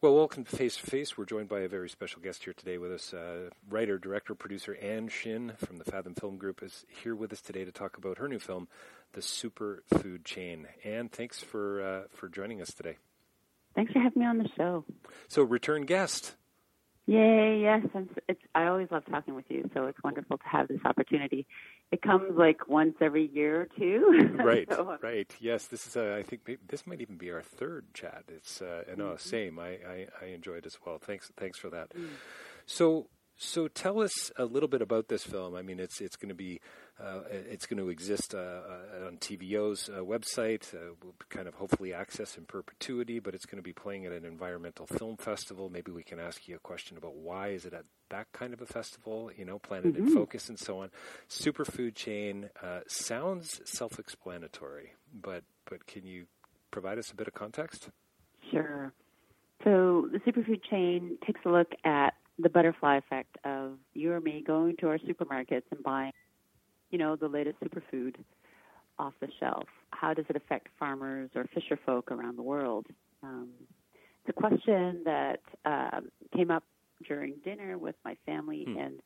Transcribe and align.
Well, 0.00 0.14
welcome 0.14 0.44
to 0.44 0.56
Face 0.56 0.76
to 0.76 0.86
Face. 0.86 1.18
We're 1.18 1.24
joined 1.24 1.48
by 1.48 1.58
a 1.58 1.68
very 1.68 1.88
special 1.88 2.22
guest 2.22 2.44
here 2.44 2.52
today 2.52 2.78
with 2.78 2.92
us. 2.92 3.12
Uh, 3.12 3.50
writer, 3.68 3.98
director, 3.98 4.32
producer 4.36 4.76
Ann 4.76 5.08
Shin 5.08 5.54
from 5.56 5.78
the 5.78 5.84
Fathom 5.84 6.14
Film 6.14 6.36
Group 6.36 6.62
is 6.62 6.86
here 7.02 7.16
with 7.16 7.32
us 7.32 7.40
today 7.40 7.64
to 7.64 7.72
talk 7.72 7.96
about 7.96 8.18
her 8.18 8.28
new 8.28 8.38
film, 8.38 8.68
The 9.14 9.20
Superfood 9.20 10.22
Chain. 10.22 10.68
Ann, 10.84 11.08
thanks 11.08 11.42
for 11.42 11.82
uh, 11.82 12.02
for 12.10 12.28
joining 12.28 12.62
us 12.62 12.72
today. 12.72 12.96
Thanks 13.74 13.92
for 13.92 13.98
having 13.98 14.20
me 14.20 14.26
on 14.26 14.38
the 14.38 14.48
show. 14.56 14.84
So, 15.26 15.42
return 15.42 15.82
guest. 15.82 16.36
Yay! 17.08 17.60
Yes, 17.62 17.86
it's, 18.28 18.40
I 18.54 18.66
always 18.66 18.88
love 18.90 19.02
talking 19.10 19.34
with 19.34 19.46
you, 19.48 19.70
so 19.72 19.86
it's 19.86 19.96
wonderful 20.04 20.36
to 20.36 20.44
have 20.44 20.68
this 20.68 20.80
opportunity. 20.84 21.46
It 21.90 22.02
comes 22.02 22.36
like 22.36 22.68
once 22.68 22.96
every 23.00 23.30
year 23.32 23.62
or 23.62 23.68
two. 23.78 24.36
right, 24.44 24.70
so, 24.70 24.90
uh, 24.90 24.98
right. 25.00 25.34
Yes, 25.40 25.64
this 25.68 25.86
is. 25.86 25.96
A, 25.96 26.16
I 26.16 26.22
think 26.22 26.42
this 26.68 26.86
might 26.86 27.00
even 27.00 27.16
be 27.16 27.30
our 27.30 27.40
third 27.40 27.86
chat. 27.94 28.24
It's 28.28 28.60
uh, 28.60 28.84
no 28.98 29.04
mm-hmm. 29.04 29.16
same. 29.16 29.58
I, 29.58 29.68
I, 29.68 30.06
I 30.20 30.26
enjoyed 30.34 30.66
as 30.66 30.76
well. 30.84 30.98
Thanks 30.98 31.32
thanks 31.38 31.58
for 31.58 31.70
that. 31.70 31.94
Mm. 31.94 32.08
So 32.66 33.06
so 33.38 33.68
tell 33.68 34.02
us 34.02 34.30
a 34.36 34.44
little 34.44 34.68
bit 34.68 34.82
about 34.82 35.08
this 35.08 35.24
film. 35.24 35.54
I 35.54 35.62
mean, 35.62 35.80
it's 35.80 36.02
it's 36.02 36.16
going 36.16 36.28
to 36.28 36.34
be 36.34 36.60
uh, 37.00 37.20
it's 37.30 37.66
going 37.66 37.78
to 37.78 37.88
exist 37.88 38.34
uh, 38.34 38.38
uh 38.38 39.06
on 39.06 39.18
TVO's 39.18 39.88
uh, 39.88 39.98
website, 39.98 40.74
uh, 40.74 40.94
we'll 41.02 41.14
kind 41.28 41.46
of 41.46 41.54
hopefully 41.54 41.94
access 41.94 42.36
in 42.36 42.44
perpetuity. 42.44 43.18
But 43.18 43.34
it's 43.34 43.46
going 43.46 43.58
to 43.58 43.62
be 43.62 43.72
playing 43.72 44.06
at 44.06 44.12
an 44.12 44.24
environmental 44.24 44.86
film 44.86 45.16
festival. 45.16 45.70
Maybe 45.70 45.92
we 45.92 46.02
can 46.02 46.18
ask 46.18 46.48
you 46.48 46.56
a 46.56 46.60
question 46.60 46.96
about 46.96 47.14
why 47.14 47.48
is 47.48 47.64
it 47.64 47.72
at 47.72 47.84
that 48.10 48.26
kind 48.32 48.52
of 48.52 48.60
a 48.60 48.66
festival? 48.66 49.30
You 49.36 49.44
know, 49.44 49.58
Planet 49.58 49.94
mm-hmm. 49.94 50.08
in 50.08 50.14
Focus 50.14 50.48
and 50.48 50.58
so 50.58 50.80
on. 50.80 50.90
Superfood 51.28 51.94
chain 51.94 52.50
uh, 52.62 52.80
sounds 52.88 53.60
self-explanatory, 53.64 54.92
but 55.12 55.44
but 55.68 55.86
can 55.86 56.04
you 56.04 56.26
provide 56.70 56.98
us 56.98 57.10
a 57.10 57.14
bit 57.14 57.28
of 57.28 57.34
context? 57.34 57.90
Sure. 58.50 58.92
So 59.64 60.08
the 60.12 60.18
superfood 60.20 60.62
chain 60.68 61.18
takes 61.26 61.40
a 61.44 61.48
look 61.48 61.72
at 61.84 62.14
the 62.38 62.48
butterfly 62.48 62.96
effect 62.96 63.36
of 63.44 63.72
you 63.94 64.12
or 64.12 64.20
me 64.20 64.42
going 64.46 64.76
to 64.76 64.88
our 64.88 64.98
supermarkets 64.98 65.64
and 65.70 65.82
buying, 65.82 66.12
you 66.90 66.98
know, 66.98 67.16
the 67.16 67.28
latest 67.28 67.58
superfood. 67.60 68.16
off 68.98 69.14
the 69.20 69.28
shelf? 69.38 69.68
How 69.90 70.12
does 70.12 70.24
it 70.28 70.36
affect 70.36 70.68
farmers 70.78 71.30
or 71.36 71.44
fisher 71.54 71.78
folk 71.86 72.10
around 72.10 72.36
the 72.36 72.42
world? 72.42 72.86
Um, 73.22 73.50
the 74.26 74.32
question 74.32 75.02
that 75.04 75.40
uh, 75.64 76.00
came 76.36 76.50
up 76.50 76.64
during 77.06 77.34
dinner 77.44 77.78
with 77.78 77.94
my 78.04 78.16
family 78.26 78.64
hmm. 78.64 78.76
and 78.76 79.00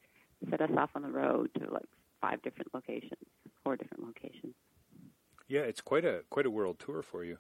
set 0.51 0.61
us 0.61 0.71
off 0.77 0.91
on 0.95 1.03
the 1.03 1.11
road 1.11 1.51
to 1.59 1.71
like 1.71 1.89
five 2.21 2.43
different 2.43 2.73
locations, 2.75 3.21
four 3.63 3.77
different 3.77 4.05
locations. 4.05 4.55
Yeah, 5.49 5.61
it's 5.61 5.81
quite 5.81 6.05
a 6.05 6.21
quite 6.31 6.47
a 6.47 6.51
world 6.51 6.79
tour 6.79 7.03
for 7.03 7.25
you. 7.25 7.37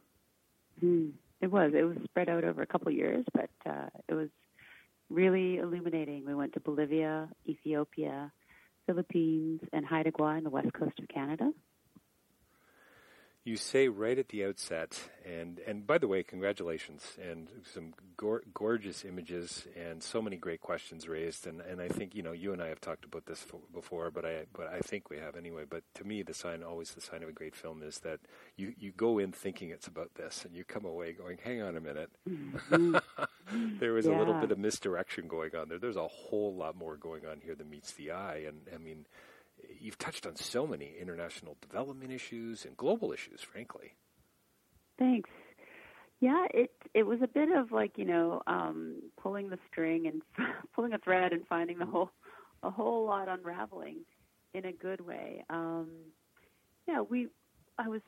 Hmm. 0.80 1.10
It 1.40 1.50
was. 1.50 1.72
It 1.74 1.82
was 1.82 1.96
spread 2.04 2.28
out 2.28 2.44
over 2.44 2.62
a 2.62 2.66
couple 2.66 2.88
of 2.88 2.94
years, 2.94 3.24
but 3.34 3.50
uh, 3.66 3.88
it 4.08 4.14
was 4.14 4.28
really 5.10 5.58
illuminating. 5.58 6.24
We 6.24 6.34
went 6.34 6.52
to 6.54 6.60
Bolivia, 6.60 7.28
Ethiopia, 7.48 8.30
Philippines, 8.86 9.60
and 9.72 9.86
Haida 9.86 10.12
Gwaii 10.12 10.38
in 10.38 10.44
the 10.44 10.50
west 10.50 10.72
coast 10.72 10.98
of 10.98 11.08
Canada 11.08 11.50
you 13.44 13.56
say 13.56 13.88
right 13.88 14.18
at 14.18 14.28
the 14.28 14.44
outset, 14.44 15.00
and 15.24 15.58
and 15.66 15.84
by 15.84 15.98
the 15.98 16.06
way, 16.06 16.22
congratulations, 16.22 17.02
and 17.20 17.48
some 17.74 17.92
gor- 18.16 18.44
gorgeous 18.54 19.04
images, 19.04 19.66
and 19.76 20.00
so 20.00 20.22
many 20.22 20.36
great 20.36 20.60
questions 20.60 21.08
raised, 21.08 21.46
and, 21.48 21.60
and 21.60 21.80
I 21.80 21.88
think 21.88 22.14
you 22.14 22.22
know 22.22 22.30
you 22.30 22.52
and 22.52 22.62
I 22.62 22.68
have 22.68 22.80
talked 22.80 23.04
about 23.04 23.26
this 23.26 23.44
before, 23.74 24.12
but 24.12 24.24
I 24.24 24.44
but 24.52 24.68
I 24.68 24.78
think 24.78 25.10
we 25.10 25.18
have 25.18 25.34
anyway. 25.34 25.64
But 25.68 25.82
to 25.94 26.04
me, 26.04 26.22
the 26.22 26.34
sign 26.34 26.62
always 26.62 26.92
the 26.92 27.00
sign 27.00 27.24
of 27.24 27.28
a 27.28 27.32
great 27.32 27.56
film 27.56 27.82
is 27.82 27.98
that 28.00 28.20
you 28.56 28.74
you 28.78 28.92
go 28.92 29.18
in 29.18 29.32
thinking 29.32 29.70
it's 29.70 29.88
about 29.88 30.14
this, 30.14 30.44
and 30.44 30.54
you 30.54 30.62
come 30.62 30.84
away 30.84 31.12
going, 31.12 31.38
hang 31.42 31.62
on 31.62 31.76
a 31.76 31.80
minute, 31.80 32.10
mm-hmm. 32.28 32.96
there 33.80 33.92
was 33.92 34.06
yeah. 34.06 34.16
a 34.16 34.18
little 34.18 34.34
bit 34.34 34.50
of 34.50 34.58
misdirection 34.58 35.28
going 35.28 35.54
on 35.54 35.68
there. 35.68 35.78
There's 35.78 35.96
a 35.96 36.08
whole 36.08 36.54
lot 36.54 36.76
more 36.76 36.96
going 36.96 37.26
on 37.26 37.40
here 37.40 37.54
than 37.54 37.70
meets 37.70 37.92
the 37.92 38.12
eye, 38.12 38.44
and 38.46 38.68
I 38.74 38.78
mean 38.78 39.06
you've 39.80 39.98
touched 39.98 40.26
on 40.26 40.36
so 40.36 40.66
many 40.66 40.94
international 41.00 41.56
development 41.60 42.12
issues 42.12 42.64
and 42.64 42.76
global 42.76 43.12
issues, 43.12 43.40
frankly. 43.40 43.94
Thanks. 44.98 45.30
Yeah, 46.20 46.46
it 46.54 46.70
it 46.94 47.02
was 47.02 47.20
a 47.22 47.26
bit 47.26 47.50
of 47.50 47.72
like 47.72 47.98
you 47.98 48.04
know 48.04 48.42
um, 48.46 49.02
pulling 49.20 49.50
the 49.50 49.58
string 49.70 50.06
and 50.06 50.22
pulling 50.74 50.92
a 50.92 50.98
thread 50.98 51.32
and 51.32 51.46
finding 51.48 51.78
the 51.78 51.86
whole 51.86 52.10
a 52.62 52.70
whole 52.70 53.06
lot 53.06 53.28
unraveling 53.28 53.98
in 54.54 54.64
a 54.64 54.72
good 54.72 55.00
way. 55.00 55.44
Um, 55.50 55.88
yeah, 56.86 57.00
we 57.00 57.28
I 57.78 57.88
was 57.88 58.02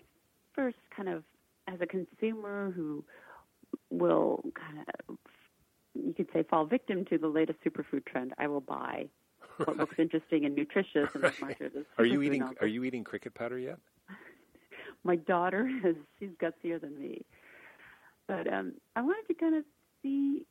first 0.55 0.77
kind 0.95 1.09
of 1.09 1.25
as 1.67 1.81
a 1.81 1.87
consumer 1.87 2.71
who 2.71 3.05
will 3.91 4.45
kind 4.55 4.87
of 5.09 5.17
you 5.94 6.12
could 6.14 6.29
say 6.32 6.43
fall 6.43 6.67
victim 6.67 7.05
to 7.06 7.19
the 7.19 7.29
latest 7.29 7.58
superfood 7.64 8.05
trend. 8.05 8.32
I 8.38 8.46
will 8.49 8.61
buy 8.61 9.06
what 9.56 9.76
looks 9.76 9.96
interesting 9.99 10.44
and 10.44 10.55
nutritious 10.55 11.08
and 11.14 11.23
right. 11.23 11.41
market 11.41 11.73
Are 11.99 12.05
you 12.05 12.23
eating 12.23 12.43
Are 12.61 12.67
you 12.67 12.85
eating 12.85 13.05
cricket 13.05 13.35
powder 13.35 13.58
yet? 13.58 13.79
My 15.05 15.17
daughter 15.17 15.69
is 15.85 15.96
she's 16.19 16.31
gutsier 16.43 16.81
than 16.81 16.99
me, 16.99 17.25
but 18.26 18.52
um, 18.52 18.75
I 18.96 19.02
wanted 19.02 19.26
to 19.29 19.35
kind 19.35 19.55
of 19.55 19.64
see 20.02 20.46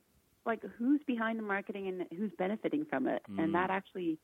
like 0.46 0.62
who's 0.78 1.00
behind 1.06 1.38
the 1.38 1.42
marketing 1.42 1.88
and 1.88 2.18
who's 2.18 2.30
benefiting 2.38 2.84
from 2.88 3.06
it, 3.06 3.22
mm. 3.30 3.42
and 3.42 3.54
that 3.54 3.70
actually 3.70 4.18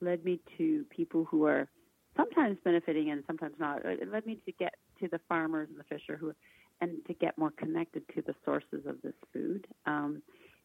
led 0.00 0.24
me 0.24 0.40
to 0.58 0.84
people 0.90 1.24
who 1.24 1.46
are 1.46 1.68
sometimes 2.16 2.58
benefiting 2.64 3.10
and 3.10 3.22
sometimes 3.26 3.54
not. 3.58 3.84
It 3.84 4.10
led 4.10 4.26
me 4.26 4.38
to 4.44 4.52
get 4.52 4.74
to 5.00 5.08
the 5.08 5.20
farmers 5.28 5.68
and 5.70 5.78
the 5.78 5.84
fisher 5.84 6.16
who, 6.16 6.32
and 6.80 7.04
to 7.06 7.14
get 7.14 7.38
more 7.38 7.50
connected 7.50 8.02
to 8.14 8.22
the 8.22 8.34
sources 8.44 8.86
of 8.86 9.00
this 9.02 9.14
food. 9.32 9.66
Um, 9.86 10.22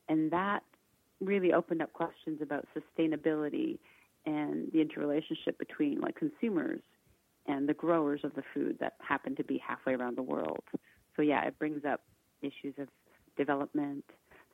and 0.09 0.31
that 0.31 0.63
really 1.19 1.53
opened 1.53 1.81
up 1.81 1.93
questions 1.93 2.41
about 2.41 2.67
sustainability 2.75 3.79
and 4.25 4.71
the 4.71 4.81
interrelationship 4.81 5.57
between 5.57 5.99
like 5.99 6.15
consumers 6.15 6.81
and 7.47 7.67
the 7.67 7.73
growers 7.73 8.21
of 8.23 8.35
the 8.35 8.43
food 8.53 8.77
that 8.79 8.93
happen 8.99 9.35
to 9.35 9.43
be 9.43 9.57
halfway 9.57 9.93
around 9.93 10.17
the 10.17 10.23
world. 10.23 10.63
So 11.15 11.21
yeah, 11.21 11.45
it 11.45 11.57
brings 11.57 11.85
up 11.85 12.01
issues 12.41 12.75
of 12.77 12.89
development, 13.37 14.03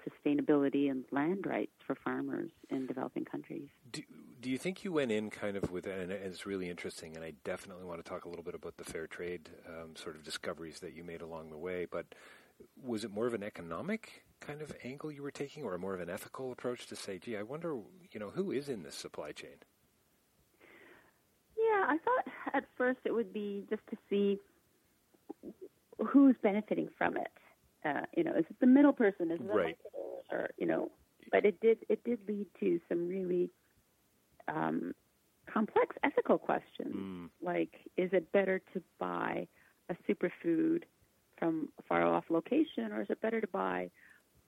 sustainability, 0.07 0.91
and 0.91 1.03
land 1.11 1.45
rights 1.45 1.71
for 1.85 1.95
farmers 1.95 2.51
in 2.69 2.85
developing 2.85 3.25
countries. 3.25 3.67
Do, 3.91 4.03
do 4.41 4.49
you 4.49 4.57
think 4.57 4.83
you 4.83 4.91
went 4.91 5.11
in 5.11 5.29
kind 5.29 5.57
of 5.57 5.71
with, 5.71 5.87
and 5.87 6.11
it's 6.11 6.45
really 6.45 6.69
interesting, 6.69 7.15
and 7.15 7.25
I 7.25 7.33
definitely 7.43 7.85
want 7.85 8.03
to 8.03 8.09
talk 8.09 8.25
a 8.25 8.29
little 8.29 8.43
bit 8.43 8.55
about 8.55 8.77
the 8.77 8.83
fair 8.83 9.07
trade 9.07 9.49
um, 9.67 9.95
sort 9.95 10.15
of 10.15 10.23
discoveries 10.23 10.79
that 10.79 10.93
you 10.93 11.03
made 11.03 11.21
along 11.21 11.49
the 11.49 11.57
way, 11.57 11.87
but 11.89 12.05
was 12.81 13.03
it 13.03 13.11
more 13.11 13.27
of 13.27 13.33
an 13.33 13.43
economic 13.43 14.22
kind 14.45 14.61
of 14.61 14.73
angle 14.83 15.11
you 15.11 15.23
were 15.23 15.31
taking, 15.31 15.63
or 15.63 15.77
more 15.77 15.93
of 15.93 16.01
an 16.01 16.09
ethical 16.09 16.51
approach 16.51 16.87
to 16.87 16.95
say, 16.95 17.17
"Gee, 17.17 17.37
I 17.37 17.43
wonder, 17.43 17.75
you 18.11 18.19
know, 18.19 18.29
who 18.29 18.51
is 18.51 18.69
in 18.69 18.83
this 18.83 18.95
supply 18.95 19.31
chain"? 19.31 19.57
Yeah, 21.57 21.85
I 21.87 21.97
thought 22.03 22.33
at 22.53 22.65
first 22.77 22.99
it 23.05 23.13
would 23.13 23.33
be 23.33 23.65
just 23.69 23.81
to 23.89 23.97
see 24.09 24.39
who's 26.05 26.35
benefiting 26.41 26.89
from 26.97 27.17
it. 27.17 27.31
Uh, 27.85 28.05
you 28.15 28.23
know, 28.23 28.31
is 28.31 28.45
it 28.49 28.59
the 28.59 28.67
middle 28.67 28.93
person? 28.93 29.31
Is 29.31 29.39
it 29.39 29.47
the 29.47 29.53
right. 29.53 29.77
or 30.31 30.49
you 30.57 30.65
know? 30.65 30.91
But 31.31 31.45
it 31.45 31.59
did 31.61 31.79
it 31.89 32.03
did 32.03 32.19
lead 32.27 32.47
to 32.59 32.79
some 32.89 33.07
really 33.07 33.49
um, 34.47 34.93
complex 35.51 35.95
ethical 36.03 36.37
questions, 36.37 36.95
mm. 36.95 37.29
like 37.41 37.71
is 37.97 38.09
it 38.13 38.31
better 38.31 38.61
to 38.73 38.81
buy 38.99 39.47
a 39.89 39.95
superfood 40.09 40.83
from 41.37 41.69
a 41.79 41.83
far 41.83 42.05
off 42.05 42.25
location, 42.29 42.91
or 42.91 43.01
is 43.01 43.09
it 43.09 43.21
better 43.21 43.41
to 43.41 43.47
buy 43.47 43.89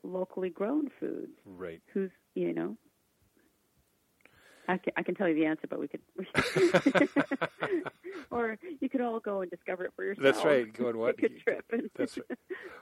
locally 0.06 0.50
grown 0.50 0.90
foods. 1.00 1.34
Right. 1.46 1.82
Who's 1.94 2.12
you 2.34 2.54
know. 2.54 2.78
I 4.68 4.78
can, 4.78 4.94
I 4.98 5.04
can 5.04 5.16
tell 5.16 5.28
you 5.28 5.36
the 5.36 5.46
answer, 5.46 5.68
but 5.70 5.80
we 5.80 5.88
could, 5.88 6.02
or 8.32 8.58
you 8.80 8.90
could 8.90 9.02
all 9.02 9.20
go 9.20 9.42
and 9.42 9.52
discover 9.52 9.86
it 9.86 9.94
for 9.96 10.04
yourself. 10.04 10.24
That's 10.24 10.44
right. 10.44 10.72
Go 10.74 10.88
and 10.88 10.98
what? 11.00 11.18
Trip. 11.18 11.66
And 11.72 11.90
That's 11.96 12.18
right. 12.18 12.38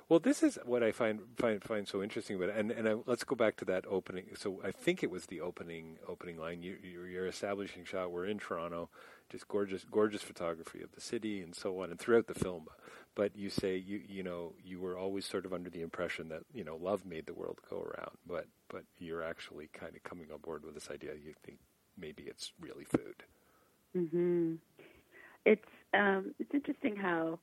Well, 0.07 0.19
this 0.19 0.43
is 0.43 0.57
what 0.65 0.83
I 0.83 0.91
find 0.91 1.21
find 1.37 1.63
find 1.63 1.87
so 1.87 2.01
interesting. 2.01 2.37
But 2.39 2.49
and 2.49 2.71
and 2.71 2.87
I, 2.87 2.95
let's 3.05 3.23
go 3.23 3.35
back 3.35 3.57
to 3.57 3.65
that 3.65 3.85
opening. 3.89 4.27
So 4.35 4.61
I 4.63 4.71
think 4.71 5.03
it 5.03 5.11
was 5.11 5.25
the 5.25 5.41
opening 5.41 5.97
opening 6.07 6.37
line. 6.37 6.63
You, 6.63 6.77
you're 6.81 7.27
establishing 7.27 7.83
shot. 7.85 8.11
We're 8.11 8.25
in 8.25 8.39
Toronto, 8.39 8.89
just 9.29 9.47
gorgeous 9.47 9.85
gorgeous 9.89 10.21
photography 10.21 10.81
of 10.81 10.91
the 10.93 11.01
city 11.01 11.41
and 11.41 11.55
so 11.55 11.81
on, 11.81 11.89
and 11.89 11.99
throughout 11.99 12.27
the 12.27 12.33
film 12.33 12.67
but 13.15 13.35
you 13.35 13.49
say 13.49 13.75
you 13.77 14.01
you 14.07 14.23
know 14.23 14.53
you 14.63 14.79
were 14.79 14.97
always 14.97 15.25
sort 15.25 15.45
of 15.45 15.53
under 15.53 15.69
the 15.69 15.81
impression 15.81 16.29
that 16.29 16.41
you 16.53 16.63
know 16.63 16.75
love 16.75 17.05
made 17.05 17.25
the 17.25 17.33
world 17.33 17.59
go 17.69 17.77
around, 17.81 18.17
but 18.27 18.47
but 18.69 18.83
you're 18.97 19.23
actually 19.23 19.69
kind 19.73 19.95
of 19.95 20.03
coming 20.03 20.31
on 20.31 20.39
board 20.39 20.65
with 20.65 20.73
this 20.73 20.89
idea. 20.89 21.11
You 21.13 21.33
think 21.45 21.59
maybe 21.97 22.23
it's 22.23 22.51
really 22.59 22.85
food. 22.85 23.23
Mhm. 23.95 24.57
It's 25.45 25.69
um, 25.93 26.33
it's 26.39 26.53
interesting 26.53 26.95
how 26.95 27.39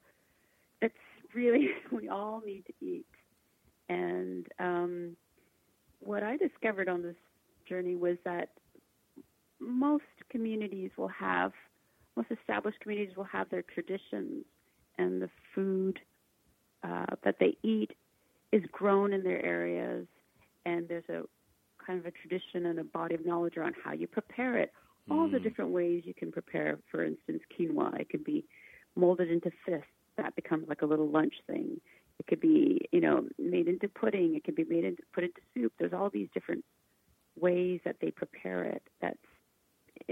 it's 0.82 0.94
really 1.34 1.68
we 1.92 2.08
all 2.08 2.42
need 2.44 2.64
to 2.66 2.72
eat, 2.84 3.06
and 3.88 4.46
um, 4.58 5.16
what 6.00 6.22
I 6.22 6.36
discovered 6.36 6.88
on 6.88 7.02
this 7.02 7.16
journey 7.68 7.94
was 7.94 8.16
that 8.24 8.50
most 9.60 10.04
communities 10.30 10.90
will 10.96 11.08
have 11.08 11.52
most 12.16 12.30
established 12.30 12.80
communities 12.80 13.16
will 13.16 13.24
have 13.24 13.48
their 13.50 13.62
traditions 13.62 14.44
and 15.00 15.22
the 15.22 15.30
food 15.54 15.98
uh, 16.84 17.06
that 17.24 17.36
they 17.40 17.56
eat 17.62 17.92
is 18.52 18.62
grown 18.70 19.12
in 19.12 19.22
their 19.22 19.44
areas, 19.44 20.06
and 20.66 20.88
there's 20.88 21.08
a 21.08 21.22
kind 21.84 21.98
of 21.98 22.06
a 22.06 22.10
tradition 22.10 22.66
and 22.66 22.78
a 22.78 22.84
body 22.84 23.14
of 23.14 23.24
knowledge 23.24 23.56
around 23.56 23.74
how 23.82 23.92
you 23.92 24.06
prepare 24.06 24.58
it. 24.58 24.72
Mm. 25.08 25.16
All 25.16 25.28
the 25.28 25.38
hmm. 25.38 25.44
different 25.44 25.70
ways 25.70 26.02
you 26.04 26.14
can 26.14 26.30
prepare, 26.30 26.78
for 26.90 27.04
instance, 27.04 27.40
quinoa. 27.58 28.00
It 28.00 28.10
could 28.10 28.24
be 28.24 28.44
molded 28.96 29.30
into 29.30 29.50
fists. 29.64 29.86
That 30.18 30.36
becomes 30.36 30.68
like 30.68 30.82
a 30.82 30.86
little 30.86 31.08
lunch 31.08 31.34
thing. 31.46 31.80
It 32.18 32.26
could 32.26 32.40
be, 32.40 32.86
you 32.92 33.00
know, 33.00 33.26
made 33.38 33.66
into 33.66 33.88
pudding. 33.88 34.34
It 34.36 34.44
could 34.44 34.56
be 34.56 34.64
made 34.64 34.84
into 34.84 35.02
put 35.14 35.24
into 35.24 35.40
soup. 35.54 35.72
There's 35.78 35.94
all 35.94 36.10
these 36.10 36.28
different 36.34 36.64
ways 37.40 37.80
that 37.86 37.96
they 38.02 38.10
prepare 38.10 38.64
it. 38.64 38.82
That's, 39.00 39.16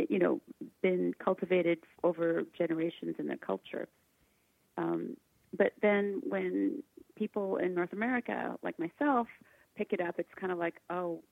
you 0.09 0.19
know, 0.19 0.41
been 0.83 1.13
cultivated 1.23 1.81
over 2.03 2.45
generations 2.57 3.17
in 3.19 3.27
their 3.27 3.37
culture. 3.37 3.89
Um, 4.79 5.17
but 5.57 5.73
then 5.83 6.23
when 6.27 6.83
people 7.17 7.57
in 7.57 7.75
North 7.75 7.93
America, 7.93 8.57
like 8.63 8.79
myself, 8.79 9.27
pick 9.77 9.93
it 9.93 10.01
up, 10.01 10.15
it's 10.19 10.33
kind 10.41 10.53
of 10.53 10.59
like, 10.59 10.77
oh, 10.89 11.23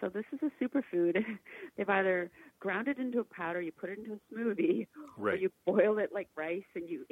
so 0.00 0.08
this 0.08 0.24
is 0.32 0.38
a 0.42 0.64
superfood. 0.64 1.22
They've 1.76 1.88
either 1.88 2.30
ground 2.60 2.88
it 2.88 2.98
into 2.98 3.18
a 3.18 3.24
powder, 3.24 3.60
you 3.60 3.72
put 3.72 3.90
it 3.90 3.98
into 3.98 4.12
a 4.12 4.34
smoothie, 4.34 4.86
right. 5.16 5.34
or 5.34 5.36
you 5.36 5.50
boil 5.66 5.98
it 5.98 6.10
like 6.12 6.28
rice, 6.36 6.62
and 6.74 6.88
you, 6.88 7.04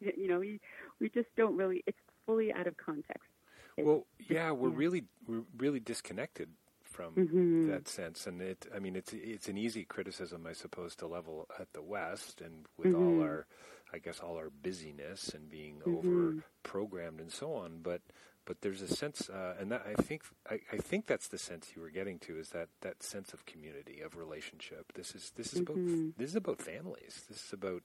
you 0.00 0.28
know, 0.28 0.40
you, 0.40 0.58
we 1.00 1.10
just 1.10 1.28
don't 1.36 1.56
really. 1.56 1.82
It's 1.86 1.98
fully 2.26 2.52
out 2.52 2.66
of 2.66 2.76
context. 2.76 3.28
It's, 3.76 3.86
well, 3.86 4.06
yeah, 4.28 4.52
we're 4.52 4.70
yeah. 4.70 4.76
really 4.76 5.04
we're 5.26 5.42
really 5.58 5.80
disconnected 5.80 6.50
from 6.84 7.14
mm-hmm. 7.14 7.70
that 7.70 7.88
sense, 7.88 8.26
and 8.26 8.40
it. 8.40 8.66
I 8.74 8.78
mean, 8.78 8.94
it's 8.94 9.12
it's 9.12 9.48
an 9.48 9.58
easy 9.58 9.84
criticism, 9.84 10.46
I 10.48 10.52
suppose, 10.52 10.94
to 10.96 11.06
level 11.06 11.48
at 11.58 11.72
the 11.72 11.82
West, 11.82 12.40
and 12.40 12.66
with 12.76 12.88
mm-hmm. 12.88 13.18
all 13.18 13.22
our 13.22 13.46
I 13.92 13.98
guess 13.98 14.20
all 14.20 14.36
our 14.36 14.50
busyness 14.50 15.30
and 15.34 15.50
being 15.50 15.76
mm-hmm. 15.76 15.96
over 15.96 16.44
programmed 16.62 17.20
and 17.20 17.32
so 17.32 17.54
on. 17.54 17.80
But 17.82 18.02
but 18.46 18.62
there's 18.62 18.82
a 18.82 18.88
sense, 18.88 19.28
uh, 19.28 19.54
and 19.60 19.70
that 19.70 19.86
I 19.86 20.00
think 20.00 20.22
I, 20.50 20.60
I, 20.72 20.78
think 20.78 21.06
that's 21.06 21.28
the 21.28 21.38
sense 21.38 21.72
you 21.76 21.82
were 21.82 21.90
getting 21.90 22.18
to 22.20 22.38
is 22.38 22.48
that 22.50 22.68
that 22.80 23.02
sense 23.02 23.32
of 23.32 23.46
community 23.46 24.00
of 24.00 24.16
relationship. 24.16 24.92
This 24.94 25.14
is 25.14 25.32
this 25.36 25.52
is 25.52 25.60
mm-hmm. 25.60 26.04
about 26.04 26.18
this 26.18 26.30
is 26.30 26.36
about 26.36 26.60
families. 26.60 27.22
This 27.28 27.44
is 27.44 27.52
about 27.52 27.82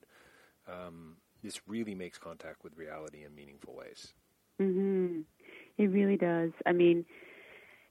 um, 0.68 1.18
this 1.44 1.62
really 1.68 1.94
makes 1.94 2.18
contact 2.18 2.64
with 2.64 2.78
reality 2.78 3.24
in 3.24 3.36
meaningful 3.36 3.76
ways. 3.76 4.14
Mhm. 4.60 5.26
It 5.78 5.88
really 5.88 6.18
does. 6.18 6.52
I 6.66 6.72
mean, 6.72 7.06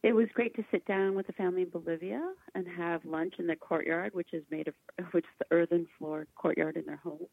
it 0.03 0.15
was 0.15 0.29
great 0.35 0.55
to 0.57 0.65
sit 0.71 0.85
down 0.87 1.15
with 1.15 1.27
the 1.27 1.33
family 1.35 1.63
in 1.63 1.69
Bolivia 1.69 2.35
and 2.55 2.67
have 2.67 3.05
lunch 3.05 3.35
in 3.39 3.47
the 3.47 3.57
courtyard, 3.57 4.15
which 4.15 4.33
is 4.33 4.43
made 4.51 4.69
of 4.69 4.75
which 5.13 5.25
is 5.25 5.31
the 5.39 5.47
earthen 5.55 5.87
floor 5.99 6.27
courtyard 6.35 6.77
in 6.77 6.87
their 6.87 6.97
home, 6.97 7.29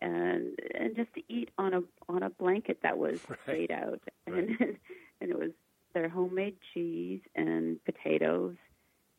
and 0.00 0.58
and 0.78 0.96
just 0.96 1.12
to 1.14 1.22
eat 1.28 1.50
on 1.58 1.74
a 1.74 1.82
on 2.08 2.22
a 2.22 2.30
blanket 2.30 2.78
that 2.82 2.96
was 2.98 3.18
Right. 3.28 3.38
laid 3.48 3.70
out, 3.72 4.00
Right. 4.26 4.48
and 4.48 4.50
and 5.20 5.30
it 5.30 5.38
was 5.38 5.50
their 5.94 6.08
homemade 6.08 6.56
cheese 6.74 7.20
and 7.34 7.82
potatoes 7.84 8.56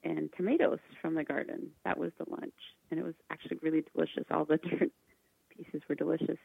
and 0.04 0.30
tomatoes 0.38 0.80
from 1.02 1.16
the 1.16 1.24
garden. 1.24 1.72
That 1.86 1.98
was 1.98 2.12
the 2.18 2.30
lunch, 2.30 2.54
and 2.92 3.00
it 3.00 3.04
was 3.04 3.16
actually 3.32 3.58
really 3.62 3.84
delicious. 3.94 4.24
All 4.32 4.46
the 4.46 4.58
different 4.70 4.94
pieces 5.56 5.82
were 5.90 5.96
delicious, 5.96 6.38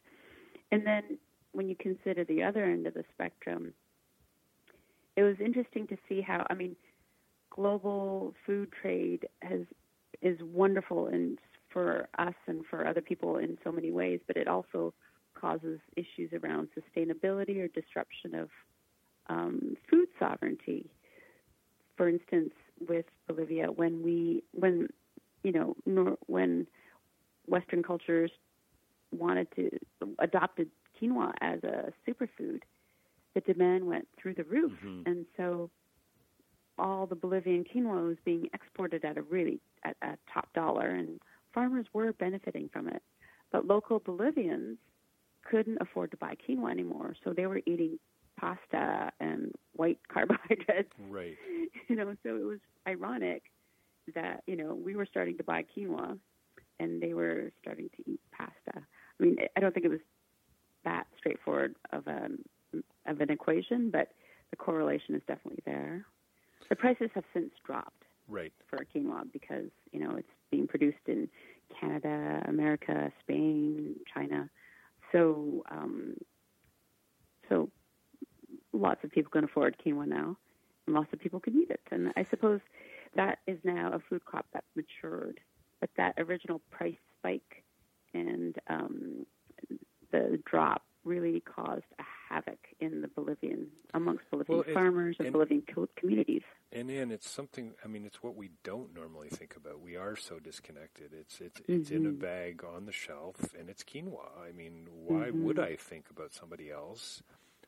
and 0.72 0.86
then 0.86 1.18
when 1.52 1.68
you 1.68 1.76
consider 1.76 2.24
the 2.24 2.42
other 2.42 2.64
end 2.64 2.86
of 2.86 2.94
the 2.94 3.04
spectrum, 3.14 3.72
it 5.16 5.22
was 5.22 5.36
interesting 5.40 5.86
to 5.88 5.96
see 6.08 6.20
how 6.20 6.46
I 6.50 6.54
mean, 6.54 6.76
global 7.50 8.34
food 8.46 8.70
trade 8.80 9.26
has 9.42 9.60
is 10.22 10.38
wonderful 10.42 11.06
and 11.08 11.38
for 11.74 12.08
us 12.18 12.34
and 12.46 12.64
for 12.70 12.86
other 12.88 13.02
people 13.02 13.38
in 13.38 13.58
so 13.64 13.72
many 13.72 13.92
ways, 13.92 14.20
but 14.28 14.38
it 14.38 14.48
also 14.48 14.94
causes 15.38 15.80
issues 15.96 16.32
around 16.42 16.68
sustainability 16.78 17.58
or 17.60 17.68
disruption 17.68 18.34
of 18.34 18.48
um, 19.28 19.76
food 19.90 20.08
sovereignty. 20.18 20.90
For 21.96 22.08
instance, 22.08 22.54
with 22.88 23.06
Bolivia, 23.28 23.66
when 23.66 24.02
we 24.02 24.42
when 24.52 24.88
you 25.42 25.52
know 25.52 25.76
nor, 25.86 26.16
when 26.28 26.66
Western 27.46 27.82
cultures 27.82 28.32
wanted 29.12 29.48
to 29.56 29.70
adopted 30.18 30.70
quinoa 31.00 31.32
as 31.40 31.62
a 31.64 31.92
superfood, 32.08 32.60
the 33.34 33.40
demand 33.42 33.86
went 33.86 34.08
through 34.16 34.34
the 34.34 34.44
roof, 34.44 34.72
Mhm. 34.84 35.06
and 35.06 35.26
so 35.36 35.70
all 36.78 37.06
the 37.06 37.14
Bolivian 37.14 37.64
quinoa 37.64 38.08
was 38.08 38.18
being 38.24 38.48
exported 38.52 39.04
at 39.04 39.16
a 39.18 39.22
really 39.22 39.60
at 39.84 39.96
a 40.02 40.16
top 40.32 40.52
dollar, 40.54 40.88
and 40.88 41.20
farmers 41.54 41.86
were 41.94 42.12
benefiting 42.14 42.68
from 42.72 42.88
it. 42.88 43.02
But 43.52 43.66
local 43.66 44.00
Bolivians 44.00 44.78
couldn't 45.48 45.78
afford 45.80 46.10
to 46.10 46.16
buy 46.16 46.34
quinoa 46.48 46.70
anymore, 46.70 47.14
so 47.24 47.32
they 47.32 47.46
were 47.46 47.60
eating 47.66 47.98
pasta 48.38 49.12
and 49.20 49.52
white 49.74 49.98
carbohydrates. 50.12 50.92
Right. 51.08 51.36
You 51.88 51.96
know, 51.96 52.14
so 52.22 52.36
it 52.36 52.44
was 52.44 52.60
ironic 52.88 53.42
that 54.14 54.42
you 54.46 54.56
know 54.56 54.74
we 54.74 54.96
were 54.96 55.06
starting 55.06 55.36
to 55.38 55.44
buy 55.44 55.64
quinoa, 55.76 56.18
and 56.80 57.02
they 57.02 57.14
were 57.14 57.50
starting 57.60 57.88
to 57.96 58.10
eat 58.10 58.20
pasta. 58.32 58.76
I 58.76 59.22
mean, 59.22 59.36
I 59.56 59.60
don't 59.60 59.72
think 59.74 59.86
it 59.86 59.90
was 59.90 60.00
that 60.84 61.04
straightforward 61.18 61.74
of 61.92 62.06
an 62.06 62.38
of 63.06 63.20
an 63.20 63.30
equation, 63.30 63.90
but 63.90 64.08
the 64.50 64.56
correlation 64.56 65.14
is 65.14 65.22
definitely 65.26 65.62
there. 65.66 66.04
The 66.70 66.76
prices 66.76 67.10
have 67.14 67.24
since 67.34 67.50
dropped 67.66 68.04
Right. 68.28 68.52
for 68.68 68.78
quinoa 68.94 69.30
because 69.32 69.70
you 69.92 70.00
know 70.00 70.16
it's 70.16 70.28
being 70.50 70.66
produced 70.66 70.98
in 71.06 71.28
Canada, 71.80 72.42
America, 72.46 73.12
Spain, 73.20 73.96
China. 74.12 74.48
So, 75.12 75.64
um, 75.70 76.14
so 77.48 77.70
lots 78.72 79.02
of 79.04 79.10
people 79.10 79.30
can 79.30 79.44
afford 79.44 79.76
quinoa 79.84 80.06
now, 80.06 80.36
and 80.86 80.94
lots 80.94 81.12
of 81.12 81.20
people 81.20 81.40
can 81.40 81.54
eat 81.56 81.70
it. 81.70 81.80
And 81.90 82.12
I 82.16 82.26
suppose 82.30 82.60
that 83.14 83.38
is 83.46 83.58
now 83.64 83.92
a 83.92 84.00
food 84.08 84.24
crop 84.24 84.46
that's 84.52 84.66
matured. 84.74 85.40
But 85.80 85.90
that 85.96 86.14
original 86.18 86.60
price 86.70 86.96
spike 87.18 87.64
and 88.14 88.56
um, 88.68 89.26
the 90.10 90.40
drop 90.44 90.82
really 91.04 91.40
caused 91.40 91.84
a 91.98 92.04
havoc 92.34 92.58
in 92.80 93.00
the 93.00 93.08
Bolivian 93.08 93.68
amongst 93.94 94.28
Bolivian 94.30 94.58
Well, 94.58 94.66
it- 94.68 94.74
farmers 94.74 95.16
and, 95.18 95.26
and- 95.26 95.32
Bolivian 95.32 95.62
co- 95.72 95.88
communities. 95.96 96.42
And 96.72 96.90
and 96.90 97.12
it's 97.12 97.30
something. 97.30 97.74
I 97.84 97.88
mean, 97.88 98.04
it's 98.04 98.20
what 98.22 98.34
we 98.34 98.50
don't 98.64 98.92
normally 98.92 99.28
think 99.28 99.54
about. 99.56 99.80
We 99.80 99.94
are 99.96 100.16
so 100.16 100.40
disconnected. 100.40 101.12
It's 101.12 101.40
it's 101.40 101.60
it's 101.68 101.90
in 101.92 102.04
a 102.06 102.10
Mhm. 102.10 102.18
bag 102.18 102.64
on 102.64 102.86
the 102.86 102.92
shelf, 102.92 103.54
and 103.56 103.70
it's 103.70 103.84
quinoa. 103.84 104.28
I 104.48 104.50
mean, 104.50 104.88
why 104.90 105.30
would 105.30 105.60
I 105.60 105.76
think 105.76 106.10
about 106.10 106.32
somebody 106.32 106.72
else 106.72 107.22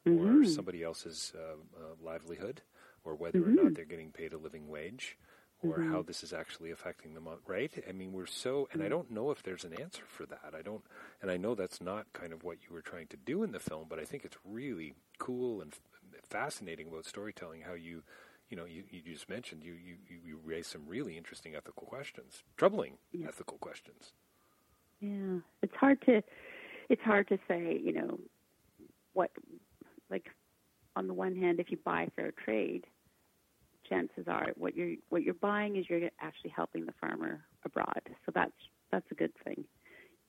or 0.04 0.10
Mhm. 0.42 0.46
somebody 0.46 0.82
else's 0.82 1.32
uh, 1.36 1.56
uh, 1.80 1.94
livelihood, 2.02 2.62
or 3.04 3.14
whether 3.14 3.44
or 3.44 3.52
not 3.52 3.74
they're 3.74 3.84
getting 3.94 4.10
paid 4.10 4.32
a 4.32 4.38
living 4.38 4.66
wage, 4.68 5.16
or 5.62 5.76
how 5.76 5.98
mm-hmm. 5.98 6.06
this 6.06 6.22
is 6.22 6.32
actually 6.32 6.70
affecting 6.70 7.14
them? 7.14 7.28
Right? 7.46 7.72
I 7.88 7.92
mean, 7.92 8.12
we're 8.12 8.26
so, 8.26 8.68
and 8.72 8.82
I 8.82 8.86
mm-hmm. 8.86 8.92
don't 8.94 9.10
know 9.10 9.30
if 9.30 9.42
there's 9.42 9.64
an 9.64 9.74
answer 9.80 10.02
for 10.06 10.26
that. 10.26 10.52
I 10.56 10.62
don't, 10.62 10.84
and 11.22 11.30
I 11.30 11.36
know 11.36 11.54
that's 11.54 11.80
not 11.80 12.12
kind 12.12 12.32
of 12.32 12.44
what 12.44 12.58
you 12.62 12.74
were 12.74 12.82
trying 12.82 13.06
to 13.08 13.16
do 13.16 13.42
in 13.42 13.52
the 13.52 13.60
film, 13.60 13.86
but 13.88 13.98
I 13.98 14.04
think 14.04 14.24
it's 14.24 14.36
really 14.44 14.94
cool 15.18 15.60
and 15.60 15.72
f- 15.72 15.80
fascinating 16.28 16.88
about 16.88 17.06
storytelling. 17.06 17.62
How 17.62 17.74
you 17.74 18.02
you 18.48 18.56
know, 18.56 18.64
you, 18.64 18.84
you 18.90 19.02
just 19.12 19.28
mentioned 19.28 19.64
you, 19.64 19.72
you, 19.72 19.96
you- 20.08 20.38
raised 20.44 20.70
some 20.70 20.82
really 20.86 21.16
interesting 21.16 21.56
ethical 21.56 21.86
questions, 21.86 22.44
troubling 22.56 22.98
Yeah. 23.10 23.26
ethical 23.28 23.58
questions. 23.58 24.12
Yeah, 25.00 25.40
it's 25.62 25.74
hard 25.74 26.00
to 26.02 26.22
it's 26.88 27.02
hard 27.02 27.28
to 27.28 27.38
say, 27.48 27.80
you 27.82 27.92
know, 27.92 28.18
what 29.12 29.30
like 30.08 30.30
on 30.94 31.06
the 31.06 31.14
one 31.14 31.34
hand, 31.36 31.60
if 31.60 31.70
you 31.70 31.78
buy 31.84 32.08
fair 32.16 32.32
trade, 32.32 32.86
chances 33.88 34.24
are 34.28 34.48
what 34.56 34.76
you're 34.76 34.96
what 35.08 35.22
you're 35.22 35.34
buying 35.34 35.76
is 35.76 35.86
you're 35.88 36.10
actually 36.20 36.50
helping 36.50 36.86
the 36.86 36.92
farmer 37.00 37.44
abroad. 37.64 38.02
So 38.24 38.32
that's 38.34 38.52
that's 38.90 39.06
a 39.10 39.14
good 39.14 39.32
thing. 39.44 39.64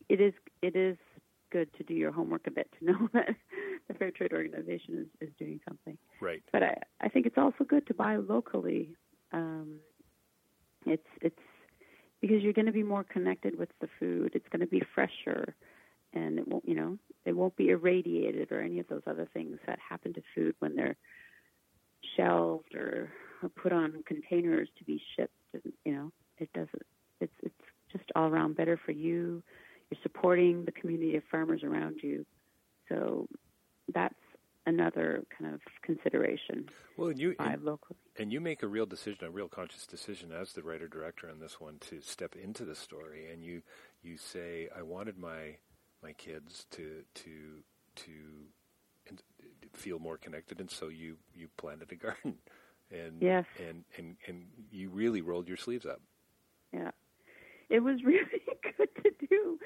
It 0.09 0.21
is 0.21 0.33
it 0.61 0.75
is 0.75 0.97
good 1.51 1.73
to 1.77 1.83
do 1.83 1.93
your 1.93 2.11
homework 2.11 2.47
a 2.47 2.51
bit 2.51 2.69
to 2.79 2.85
know 2.85 3.09
that 3.13 3.29
the 3.87 3.93
fair 3.93 4.11
trade 4.11 4.33
organization 4.33 5.07
is, 5.21 5.29
is 5.29 5.33
doing 5.39 5.59
something 5.67 5.97
Right. 6.19 6.43
but 6.51 6.63
I, 6.63 6.75
I 7.01 7.09
think 7.09 7.25
it's 7.25 7.37
also 7.37 7.63
good 7.63 7.87
to 7.87 7.93
buy 7.93 8.17
locally. 8.17 8.95
Um, 9.31 9.79
it's 10.85 11.07
it's 11.21 11.39
because 12.21 12.41
you're 12.41 12.53
going 12.53 12.65
to 12.65 12.71
be 12.71 12.83
more 12.83 13.03
connected 13.03 13.57
with 13.57 13.69
the 13.81 13.87
food. 13.99 14.31
It's 14.33 14.47
going 14.51 14.61
to 14.61 14.67
be 14.67 14.81
fresher, 14.95 15.55
and 16.13 16.39
it 16.39 16.47
won't 16.47 16.67
you 16.67 16.75
know 16.75 16.97
it 17.25 17.33
won't 17.33 17.55
be 17.55 17.69
irradiated 17.69 18.51
or 18.51 18.61
any 18.61 18.79
of 18.79 18.87
those 18.87 19.03
other 19.05 19.27
things 19.33 19.59
that 19.67 19.79
happen 19.79 20.13
to 20.13 20.21
food 20.33 20.55
when 20.59 20.75
they're 20.75 20.95
shelved 22.15 22.73
or, 22.75 22.79
or 22.79 23.09
put 23.55 23.71
on 23.71 24.03
containers 24.05 24.69
to 24.77 24.83
be 24.83 25.01
shipped. 25.15 25.33
And, 25.53 25.73
you 25.85 25.93
know, 25.93 26.11
it 26.37 26.51
doesn't. 26.53 26.83
It's 27.19 27.33
it's 27.41 27.53
just 27.91 28.05
all 28.15 28.27
around 28.27 28.55
better 28.55 28.79
for 28.85 28.91
you. 28.91 29.41
You're 29.89 29.99
supporting 30.03 30.65
the 30.65 30.71
community 30.71 31.15
of 31.15 31.23
farmers 31.31 31.63
around 31.63 31.99
you, 32.03 32.25
so 32.89 33.27
that's 33.93 34.13
another 34.65 35.23
kind 35.39 35.53
of 35.53 35.61
consideration 35.81 36.67
Well, 36.97 37.07
and 37.07 37.17
you 37.19 37.35
and, 37.39 37.63
locally. 37.63 37.97
and 38.19 38.33
you 38.33 38.41
make 38.41 38.61
a 38.63 38.67
real 38.67 38.85
decision, 38.85 39.25
a 39.25 39.29
real 39.31 39.47
conscious 39.47 39.87
decision 39.87 40.33
as 40.33 40.51
the 40.51 40.61
writer 40.61 40.89
director 40.89 41.29
on 41.29 41.39
this 41.39 41.61
one 41.61 41.77
to 41.89 42.01
step 42.01 42.35
into 42.35 42.65
the 42.65 42.75
story, 42.75 43.31
and 43.31 43.43
you 43.43 43.61
you 44.03 44.17
say, 44.17 44.67
"I 44.75 44.81
wanted 44.81 45.17
my 45.17 45.55
my 46.03 46.11
kids 46.13 46.65
to 46.71 47.03
to 47.15 47.63
to 47.95 48.11
feel 49.73 49.99
more 49.99 50.17
connected," 50.17 50.59
and 50.59 50.69
so 50.69 50.87
you 50.89 51.17
you 51.33 51.47
planted 51.57 51.91
a 51.91 51.95
garden, 52.05 52.35
and 52.91 53.21
Yes. 53.21 53.45
and 53.59 53.83
and 53.97 54.15
and 54.27 54.45
you 54.71 54.89
really 54.89 55.21
rolled 55.21 55.47
your 55.47 55.57
sleeves 55.57 55.85
up. 55.85 56.01
Yeah, 56.73 56.91
it 57.69 57.79
was 57.79 58.01
really 58.05 58.21
good 58.77 58.89
to 59.03 59.27
do 59.27 59.59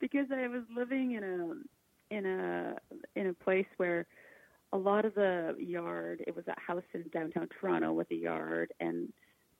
because 0.00 0.26
I 0.32 0.48
was 0.48 0.62
living 0.74 1.12
in 1.12 1.24
a 1.24 2.14
in 2.14 2.26
a 2.26 2.76
in 3.16 3.26
a 3.28 3.34
place 3.34 3.66
where 3.76 4.06
a 4.72 4.76
lot 4.78 5.04
of 5.04 5.14
the 5.14 5.54
yard. 5.58 6.22
It 6.26 6.34
was 6.34 6.46
a 6.48 6.58
house 6.60 6.82
in 6.94 7.04
downtown 7.12 7.48
Toronto 7.60 7.92
with 7.92 8.10
a 8.10 8.14
yard 8.14 8.72
and 8.80 9.12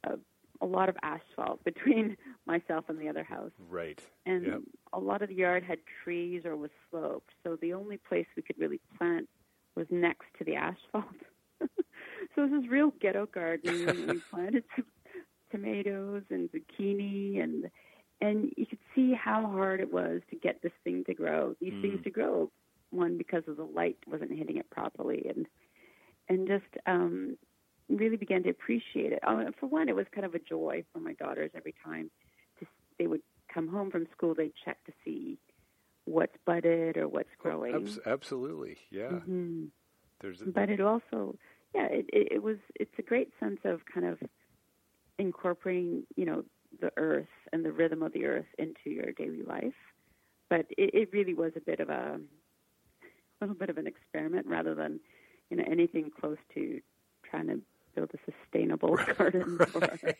a, 0.05 0.15
a 0.61 0.67
lot 0.67 0.89
of 0.89 0.97
asphalt 1.03 1.63
between 1.65 2.17
myself 2.47 2.87
and 2.89 2.99
the 2.99 3.09
other 3.09 3.25
house. 3.25 3.53
Right. 3.69 4.01
and 4.27 4.47
Yep. 4.47 4.61
a 4.95 4.99
lot 5.01 5.23
of 5.23 5.29
the 5.29 5.35
yard 5.35 5.63
had 5.65 5.79
trees 6.03 6.43
or 6.45 6.57
was 6.57 6.71
sloped. 6.91 7.31
So 7.45 7.57
the 7.61 7.73
only 7.75 7.99
place 7.99 8.27
we 8.37 8.43
could 8.43 8.59
really 8.59 8.81
plant 8.97 9.29
was 9.75 9.87
next 9.91 10.27
to 10.39 10.45
the 10.45 10.55
asphalt. 10.57 11.05
so 12.35 12.43
it 12.45 12.51
was 12.51 12.63
this 12.63 12.71
real 12.71 12.93
ghetto 13.01 13.27
garden. 13.27 14.07
we 14.09 14.21
planted 14.31 14.65
some 14.77 14.87
tomatoes 15.51 16.23
and 16.31 16.49
zucchini 16.51 17.43
and 17.43 17.71
and 18.21 18.53
you 18.57 18.67
could 18.67 18.79
see 18.95 19.13
how 19.15 19.43
hard 19.47 19.81
it 19.81 19.93
was 19.93 20.21
to 20.31 20.37
get 20.37 20.63
this 20.63 20.73
thing 20.85 21.03
to 21.07 21.15
grow. 21.15 21.55
These 21.61 21.73
things 21.83 22.01
Mm. 22.01 22.05
to 22.05 22.11
grow, 22.11 22.51
one 22.91 23.19
because 23.19 23.43
of 23.49 23.57
the 23.57 23.65
light 23.65 23.97
wasn't 24.07 24.31
hitting 24.33 24.59
it 24.59 24.71
properly, 24.71 25.27
and 25.29 25.47
and 26.29 26.47
just 26.47 26.73
um, 26.87 27.37
really 27.89 28.17
began 28.17 28.43
to 28.45 28.51
appreciate 28.51 29.13
it. 29.13 29.19
Oh, 29.27 29.45
for 29.59 29.67
one, 29.67 29.89
it 29.89 29.97
was 29.97 30.07
kind 30.15 30.25
of 30.25 30.35
a 30.35 30.39
joy 30.39 30.85
for 30.93 31.01
my 31.01 31.15
daughters 31.15 31.51
every 31.57 31.75
time. 31.85 32.11
To, 32.61 32.67
they 32.99 33.09
would 33.09 33.23
come 33.53 33.67
home 33.67 33.91
from 33.91 34.07
school, 34.13 34.35
they'd 34.35 34.53
check 34.65 34.79
to 34.85 34.93
see 35.05 35.37
what's 36.05 36.37
budded 36.47 36.97
or 36.97 37.09
what's 37.09 37.29
growing. 37.39 37.75
Abs- 37.75 37.99
absolutely. 38.07 38.77
Yeah. 38.91 39.09
hmm 39.21 39.65
There's 40.21 40.41
a, 40.43 40.47
But 40.47 40.71
it 40.71 40.81
also, 40.81 41.37
yeah, 41.75 41.87
it, 41.87 42.07
it, 42.13 42.33
it 42.33 42.43
was. 42.43 42.59
It's 42.75 42.93
a 42.99 43.03
great 43.03 43.31
sense 43.41 43.61
of 43.65 43.81
kind 43.93 44.07
of 44.07 44.19
incorporating, 45.19 46.05
you 46.17 46.25
know, 46.25 46.45
the 46.81 46.91
earth 46.97 47.27
and 47.53 47.65
the 47.65 47.73
rhythm 47.73 48.03
of 48.03 48.13
the 48.13 48.27
earth 48.27 48.47
into 48.59 48.91
your 48.91 49.13
daily 49.13 49.43
life. 49.43 49.75
but 50.49 50.67
it, 50.71 50.91
it 50.95 51.09
really 51.13 51.35
was 51.35 51.53
a 51.57 51.61
bit 51.61 51.81
of 51.81 51.89
a, 51.89 52.19
a 52.21 53.41
little 53.41 53.55
bit 53.55 53.71
of 53.71 53.79
an 53.79 53.87
experiment 53.87 54.47
rather 54.47 54.75
than 54.75 55.01
you 55.51 55.57
know 55.57 55.65
anything 55.71 56.11
close 56.21 56.39
to 56.55 56.81
trying 57.29 57.47
to 57.47 57.61
build 57.95 58.11
a 58.15 58.31
sustainable 58.31 58.99
garden 59.19 59.57
right. 59.57 59.69
for, 59.69 60.15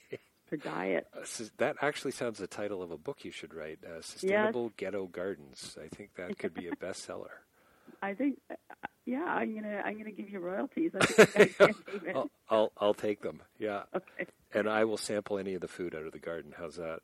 for 0.49 0.57
diet. 0.57 1.07
Uh, 1.17 1.45
that 1.59 1.77
actually 1.83 2.13
sounds 2.13 2.39
the 2.39 2.47
title 2.47 2.83
of 2.83 2.91
a 2.91 2.99
book 2.99 3.25
you 3.25 3.31
should 3.31 3.55
write. 3.55 3.79
Uh, 3.85 4.01
Sustainable 4.03 4.73
Ghetto 4.77 5.07
Gardens. 5.07 5.77
I 5.83 5.89
think 5.95 6.15
that 6.17 6.39
could 6.39 6.55
be 6.55 6.69
a 6.69 6.77
bestseller. 6.77 7.45
I 8.03 8.15
think, 8.15 8.39
uh, 8.51 8.55
yeah, 9.07 9.23
I'm 9.25 9.55
gonna 9.55 9.81
I'm 9.85 9.97
gonna 9.97 10.11
give 10.11 10.29
you 10.29 10.41
royalties. 10.41 10.93
I 11.01 11.07
think 11.07 11.37
I 11.37 11.47
can't 11.67 11.77
even. 11.95 12.17
I'll, 12.17 12.31
I'll 12.51 12.73
I'll 12.79 12.95
take 12.95 13.23
them. 13.23 13.43
Yeah, 13.59 13.83
Okay. 13.95 14.27
and 14.53 14.69
I 14.69 14.85
will 14.85 14.97
sample 14.97 15.39
any 15.39 15.55
of 15.55 15.61
the 15.61 15.69
food 15.69 15.95
out 15.95 16.05
of 16.07 16.13
the 16.13 16.19
garden. 16.19 16.53
How's 16.57 16.77
that? 16.77 17.01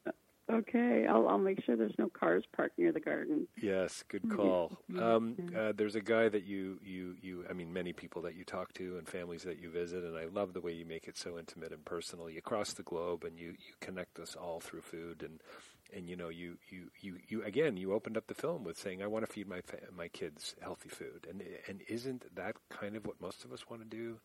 Okay, 0.50 1.07
I'll 1.07 1.28
I'll 1.28 1.38
make 1.38 1.62
sure 1.64 1.76
there's 1.76 1.95
no 1.99 2.09
cars 2.09 2.43
parked 2.57 2.78
near 2.78 2.90
the 2.90 3.00
garden. 3.00 3.47
Yes, 3.61 4.02
good 4.09 4.28
call. 4.35 4.73
Um, 4.99 5.37
uh, 5.57 5.73
there's 5.76 5.95
a 5.95 6.00
guy 6.00 6.31
that 6.31 6.45
you, 6.45 6.81
you, 6.83 7.17
you, 7.21 7.45
I 7.50 7.52
mean, 7.52 7.71
many 7.71 7.93
people 7.93 8.23
that 8.23 8.35
you 8.35 8.45
talk 8.45 8.73
to 8.75 8.97
and 8.97 9.07
families 9.07 9.43
that 9.43 9.61
you 9.61 9.69
visit, 9.71 10.05
and 10.05 10.17
I 10.17 10.25
love 10.25 10.55
the 10.55 10.62
way 10.62 10.73
you 10.73 10.87
make 10.87 11.07
it 11.07 11.19
so 11.19 11.38
intimate 11.38 11.71
and 11.73 11.85
personal. 11.85 12.31
You 12.31 12.40
cross 12.40 12.73
the 12.73 12.83
globe 12.83 13.25
and 13.25 13.38
you, 13.38 13.49
you 13.49 13.75
connect 13.81 14.19
us 14.19 14.37
all 14.40 14.59
through 14.61 14.81
food, 14.81 15.23
and 15.23 15.38
and 15.95 16.09
you 16.09 16.16
know, 16.16 16.28
you, 16.28 16.59
you, 16.71 16.90
you, 17.00 17.18
you 17.28 17.42
again, 17.45 17.76
you 17.76 17.92
opened 17.92 18.16
up 18.16 18.26
the 18.26 18.35
film 18.35 18.64
with 18.64 18.78
saying, 18.78 19.02
"I 19.02 19.07
want 19.07 19.26
to 19.26 19.33
feed 19.33 19.49
my 19.49 19.61
fa- 19.62 19.88
my 19.97 20.09
kids 20.09 20.54
healthy 20.61 20.88
food," 20.88 21.26
and 21.28 21.42
and 21.68 21.83
isn't 21.88 22.35
that 22.35 22.57
kind 22.68 22.97
of 22.97 23.07
what 23.07 23.21
most 23.21 23.45
of 23.45 23.52
us 23.52 23.68
want 23.71 23.83
to 23.83 23.88
do? 23.88 24.18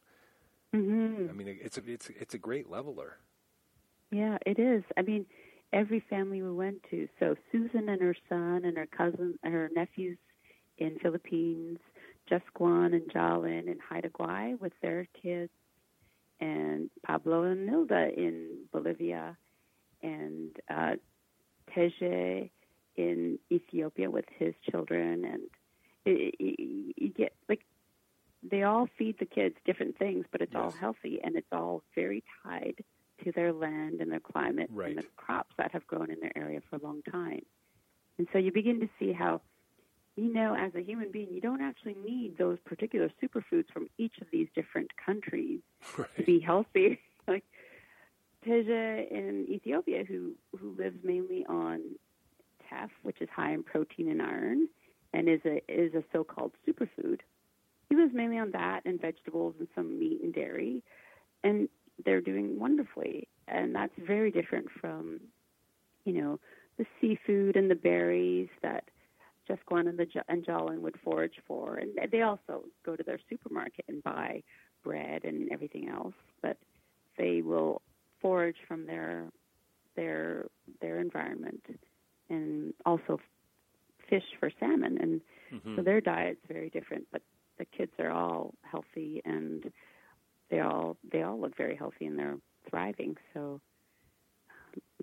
hmm 0.74 1.27
I 1.29 1.34
mean, 1.34 1.48
it's 1.48 1.77
a, 1.77 1.82
it's 1.86 2.10
it's 2.10 2.34
a 2.34 2.38
great 2.39 2.70
leveler. 2.70 3.17
Yeah, 4.12 4.38
it 4.46 4.60
is. 4.60 4.84
I 4.98 5.01
mean, 5.01 5.25
every 5.72 6.00
family 6.10 6.41
we 6.41 6.51
went 6.51 6.84
to. 6.91 7.08
So 7.20 7.36
Susan 7.51 7.89
and 7.89 8.01
her 8.01 8.15
son 8.29 8.63
and 8.65 8.77
her 8.77 8.86
cousin, 8.86 9.38
her 9.43 9.70
nephews 9.75 10.17
in 10.77 10.98
Philippines, 11.00 11.79
Jusquan 12.29 12.93
and 12.93 13.10
Jalin 13.12 13.67
in 13.67 13.79
Haida 13.79 14.10
Gwaii 14.10 14.60
with 14.60 14.74
their 14.82 15.08
kids, 15.22 15.51
and 16.39 16.89
Pablo 17.05 17.43
and 17.43 17.67
Nilda 17.67 18.15
in 18.15 18.65
Bolivia, 18.72 19.38
and 20.01 20.55
uh, 20.70 20.93
Teje 21.72 22.50
in 22.96 23.39
Ethiopia 23.51 24.10
with 24.10 24.25
his 24.38 24.53
children, 24.70 25.25
and 25.25 25.41
it, 26.05 26.36
it, 26.39 26.93
you 26.98 27.10
get 27.10 27.34
like 27.50 27.62
they 28.43 28.63
all 28.63 28.88
feed 28.98 29.17
the 29.20 29.25
kids 29.25 29.55
different 29.65 29.98
things, 29.98 30.25
but 30.32 30.41
it's 30.41 30.55
all 30.55 30.72
healthy 30.72 31.20
and 31.24 31.36
it's 31.36 31.48
all 31.51 31.82
very 31.96 32.24
tied 32.43 32.84
to 33.24 33.32
their 33.32 33.53
land 33.53 34.01
and 34.01 34.12
their 34.12 34.20
climate 34.20 34.70
Right. 34.72 34.89
and 34.89 34.98
the 34.98 35.05
crops 35.15 35.53
that 35.58 35.72
have 35.72 35.88
grown 35.88 36.12
in 36.12 36.20
their 36.20 36.38
area 36.38 36.60
for 36.70 36.75
a 36.75 36.79
long 36.79 37.01
time. 37.10 37.46
And 38.17 38.27
so 38.34 38.38
you 38.39 38.51
begin 38.51 38.82
to 38.82 38.89
see 39.00 39.13
how, 39.13 39.41
you 40.17 40.32
know, 40.34 40.55
as 40.55 40.75
a 40.75 40.82
human 40.82 41.10
being, 41.12 41.29
you 41.32 41.39
don't 41.41 41.62
actually 41.62 41.96
need 42.05 42.38
those 42.38 42.58
particular 42.65 43.10
superfoods 43.22 43.72
from 43.72 43.88
each 43.98 44.17
of 44.20 44.27
these 44.32 44.48
different 44.53 44.91
countries 45.03 45.62
to 46.17 46.24
be 46.25 46.39
healthy. 46.39 47.00
like 47.27 47.46
Teja 48.43 49.05
in 49.09 49.45
Ethiopia, 49.50 50.03
who 50.03 50.33
who 50.57 50.75
lives 50.77 50.97
mainly 51.03 51.45
on 51.47 51.81
teff, 52.69 52.89
which 53.03 53.21
is 53.21 53.29
high 53.33 53.53
in 53.53 53.63
protein 53.63 54.09
and 54.09 54.21
iron, 54.21 54.67
and 55.13 55.29
is 55.29 55.41
a 55.45 55.62
is 55.67 55.93
a 55.93 56.03
so-called 56.12 56.51
superfood. 56.67 57.19
He 57.89 57.95
lives 57.95 58.13
mainly 58.13 58.38
on 58.38 58.51
that 58.51 58.81
and 58.85 59.00
vegetables 59.00 59.55
and 59.59 59.67
some 59.75 60.00
meat 60.00 60.21
and 60.23 60.33
dairy, 60.33 60.83
and 61.43 61.69
they're 62.05 62.21
doing 62.21 62.59
wonderfully. 62.59 63.27
And 63.47 63.75
that's 63.75 63.93
very 63.97 64.31
different 64.31 64.67
from, 64.79 65.19
you 66.05 66.13
know, 66.13 66.39
the 66.77 66.85
seafood 67.00 67.55
and 67.55 67.69
the 67.69 67.75
berries 67.75 68.50
that 68.62 68.85
Jusquan 69.50 69.88
and 69.88 69.97
the 69.97 70.07
and 70.27 70.45
Jolin 70.45 70.79
would 70.79 70.97
forage 71.03 71.39
for, 71.47 71.75
and 71.75 71.91
they 72.12 72.21
also 72.21 72.63
go 72.85 72.95
to 72.95 73.03
their 73.03 73.19
supermarket 73.29 73.85
and 73.88 74.03
buy 74.03 74.41
bread 74.83 75.23
and 75.23 75.51
everything 75.51 75.89
else, 75.89 76.15
but 76.41 76.57
they 77.17 77.41
will 77.41 77.81
forage 78.24 78.58
from 78.67 78.88
their 78.88 79.26
their 79.95 80.45
their 80.82 81.00
environment 81.00 81.63
and 82.32 82.74
also 82.86 83.19
fish 84.10 84.24
for 84.39 84.50
salmon 84.60 84.97
and 85.00 85.21
Mhm. 85.54 85.76
so 85.76 85.84
their 85.84 86.02
diet's 86.02 86.43
very 86.47 86.69
different 86.71 87.06
but 87.12 87.21
the 87.60 87.65
kids 87.65 87.91
are 88.00 88.10
all 88.10 88.56
healthy 88.63 89.21
and 89.26 89.71
they 90.50 90.62
all 90.62 90.97
they 91.12 91.21
all 91.21 91.39
look 91.39 91.56
very 91.56 91.76
healthy 91.76 92.06
and 92.08 92.17
they're 92.17 92.39
thriving 92.69 93.15
so 93.34 93.62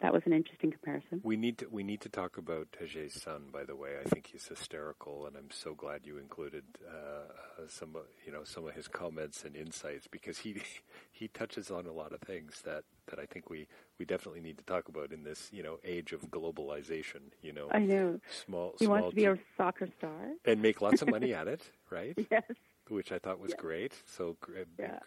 that 0.01 0.13
was 0.13 0.23
an 0.27 0.33
interesting 0.33 0.71
comparison 0.71 1.21
We 1.23 1.37
need 1.37 1.59
to 1.59 1.67
we 1.71 1.83
need 1.83 2.01
to 2.03 2.09
talk 2.09 2.39
about 2.39 2.69
Teje's 2.73 3.21
son. 3.21 3.49
By 3.53 3.65
the 3.65 3.77
way, 3.77 3.91
I 4.05 4.09
think 4.09 4.29
he's 4.33 4.47
hysterical, 4.47 5.27
and 5.27 5.37
I'm 5.37 5.51
so 5.51 5.75
glad 5.75 6.07
you 6.07 6.19
included 6.19 6.65
uh, 6.89 7.67
some 7.69 7.97
of 7.97 8.03
you 8.25 8.33
know 8.33 8.45
some 8.45 8.67
of 8.67 8.75
his 8.75 8.89
comments 8.89 9.45
and 9.45 9.55
insights 9.57 10.07
because 10.07 10.39
he 10.39 10.63
he 11.13 11.29
touches 11.29 11.71
on 11.71 11.87
a 11.87 11.93
lot 11.93 12.13
of 12.13 12.21
things 12.21 12.63
that, 12.65 12.85
that 13.09 13.19
I 13.19 13.27
think 13.27 13.51
we, 13.51 13.67
we 13.99 14.05
definitely 14.05 14.41
need 14.41 14.59
to 14.59 14.65
talk 14.65 14.89
about 14.89 15.13
in 15.13 15.25
this 15.25 15.49
you 15.53 15.63
know 15.63 15.79
age 15.85 16.13
of 16.13 16.23
globalization. 16.31 17.33
You 17.43 17.53
know, 17.53 17.69
i 17.71 17.79
know 17.81 18.19
small 18.47 18.75
he 18.79 18.87
small 18.87 18.97
wants 18.97 19.11
to 19.11 19.17
be 19.17 19.23
ch- 19.23 19.27
a 19.27 19.39
soccer 19.57 19.89
star 19.99 20.31
and 20.45 20.63
make 20.63 20.81
lots 20.81 21.03
of 21.03 21.09
money 21.09 21.35
at 21.41 21.49
it, 21.49 21.63
right? 21.91 22.17
yes 22.31 22.43
Which 22.90 23.12
I 23.12 23.18
thought 23.18 23.38
was 23.38 23.53
Yeah. 23.53 23.57
great. 23.59 23.92
So 24.07 24.37
gr- 24.40 24.59
Yeah. 24.79 24.98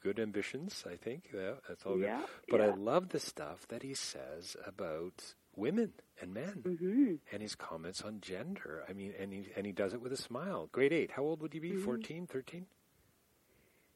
good 0.00 0.18
ambitions, 0.18 0.84
I 0.88 0.96
think. 0.96 1.30
Yeah, 1.32 1.54
that's 1.68 1.84
all 1.86 1.96
good. 1.98 2.10
But 2.48 2.60
I 2.60 2.74
love 2.74 3.10
the 3.10 3.20
stuff 3.20 3.68
that 3.68 3.82
he 3.82 3.94
says 3.94 4.56
about 4.66 5.34
women 5.54 5.92
and 6.20 6.32
men 6.32 6.62
hmm 6.62 7.14
and 7.32 7.42
his 7.42 7.54
comments 7.54 8.02
on 8.02 8.20
gender. 8.20 8.84
I 8.88 8.92
mean, 8.94 9.12
and 9.18 9.32
he 9.32 9.48
and 9.56 9.66
he 9.66 9.72
does 9.72 9.92
it 9.94 10.00
with 10.00 10.12
a 10.12 10.16
smile. 10.16 10.68
Grade 10.72 10.92
eight. 10.92 11.10
How 11.12 11.22
old 11.22 11.40
would 11.42 11.54
you 11.54 11.60
be? 11.60 11.72
Mhm. 11.72 11.84
14, 11.84 12.26
13? 12.26 12.66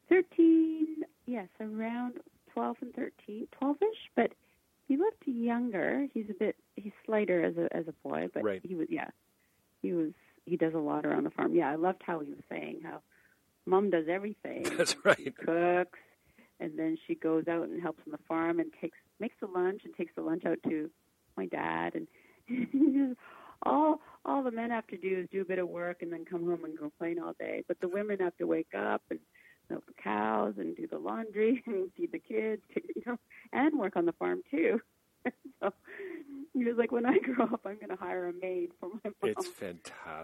13 0.08 1.04
yes 1.26 1.48
around 1.60 2.20
12 2.52 2.76
and 2.82 2.94
13 2.94 3.46
12ish 3.60 3.76
but 4.16 4.32
he 4.88 4.96
looked 4.96 5.26
younger 5.26 6.06
he's 6.12 6.28
a 6.28 6.34
bit 6.34 6.56
he's 6.76 6.92
slighter 7.06 7.42
as 7.44 7.56
a 7.56 7.74
as 7.74 7.86
a 7.88 7.92
boy 8.06 8.28
but 8.34 8.42
Right. 8.42 8.60
he 8.64 8.74
was 8.74 8.88
yeah 8.90 9.08
he 9.80 9.92
was 9.92 10.12
he 10.44 10.56
does 10.56 10.74
a 10.74 10.78
lot 10.78 11.06
around 11.06 11.24
the 11.24 11.30
farm 11.30 11.54
yeah 11.54 11.70
i 11.70 11.76
loved 11.76 12.02
how 12.04 12.18
he 12.20 12.30
was 12.30 12.42
saying 12.50 12.80
how 12.82 13.00
mom 13.66 13.90
does 13.90 14.06
everything. 14.08 14.62
That's 14.76 14.96
right. 15.04 15.16
she 15.16 15.30
cooks 15.30 15.98
and 16.60 16.78
then 16.78 16.96
she 17.06 17.14
goes 17.14 17.48
out 17.48 17.68
and 17.68 17.80
helps 17.82 18.02
on 18.06 18.12
the 18.12 18.18
farm 18.28 18.60
and 18.60 18.70
takes 18.80 18.98
makes 19.20 19.36
the 19.40 19.46
lunch 19.46 19.82
and 19.84 19.94
takes 19.94 20.14
the 20.14 20.22
lunch 20.22 20.44
out 20.44 20.58
to 20.68 20.90
my 21.36 21.46
dad. 21.46 21.94
And 21.94 23.16
all 23.64 24.00
all 24.24 24.42
the 24.42 24.50
men 24.50 24.70
have 24.70 24.86
to 24.88 24.96
do 24.96 25.20
is 25.20 25.28
do 25.30 25.40
a 25.42 25.44
bit 25.44 25.58
of 25.58 25.68
work 25.68 26.02
and 26.02 26.12
then 26.12 26.24
come 26.24 26.44
home 26.46 26.64
and 26.64 26.78
complain 26.78 27.18
all 27.18 27.34
day. 27.38 27.64
But 27.66 27.80
the 27.80 27.88
women 27.88 28.18
have 28.20 28.36
to 28.38 28.46
wake 28.46 28.74
up 28.76 29.02
and 29.10 29.20
milk 29.70 29.84
the 29.86 30.02
cows 30.02 30.54
and 30.58 30.76
do 30.76 30.86
the 30.86 30.98
laundry 30.98 31.62
and 31.66 31.90
feed 31.96 32.12
the 32.12 32.18
kids 32.18 32.62
you 32.74 33.02
know 33.06 33.16
and 33.52 33.78
work 33.78 33.96
on 33.96 34.06
the 34.06 34.12
farm 34.12 34.40
too 34.50 34.80
so 35.62 35.70
he 36.52 36.64
was 36.64 36.74
like 36.76 36.92
when 36.92 37.06
i 37.06 37.18
grow 37.18 37.44
up 37.46 37.60
i'm 37.64 37.76
going 37.76 37.88
to 37.88 37.96
hire 37.96 38.28
a 38.28 38.32
maid 38.32 38.70
for 38.80 38.88
my 38.88 38.98
mom 39.04 39.12
It's 39.22 39.48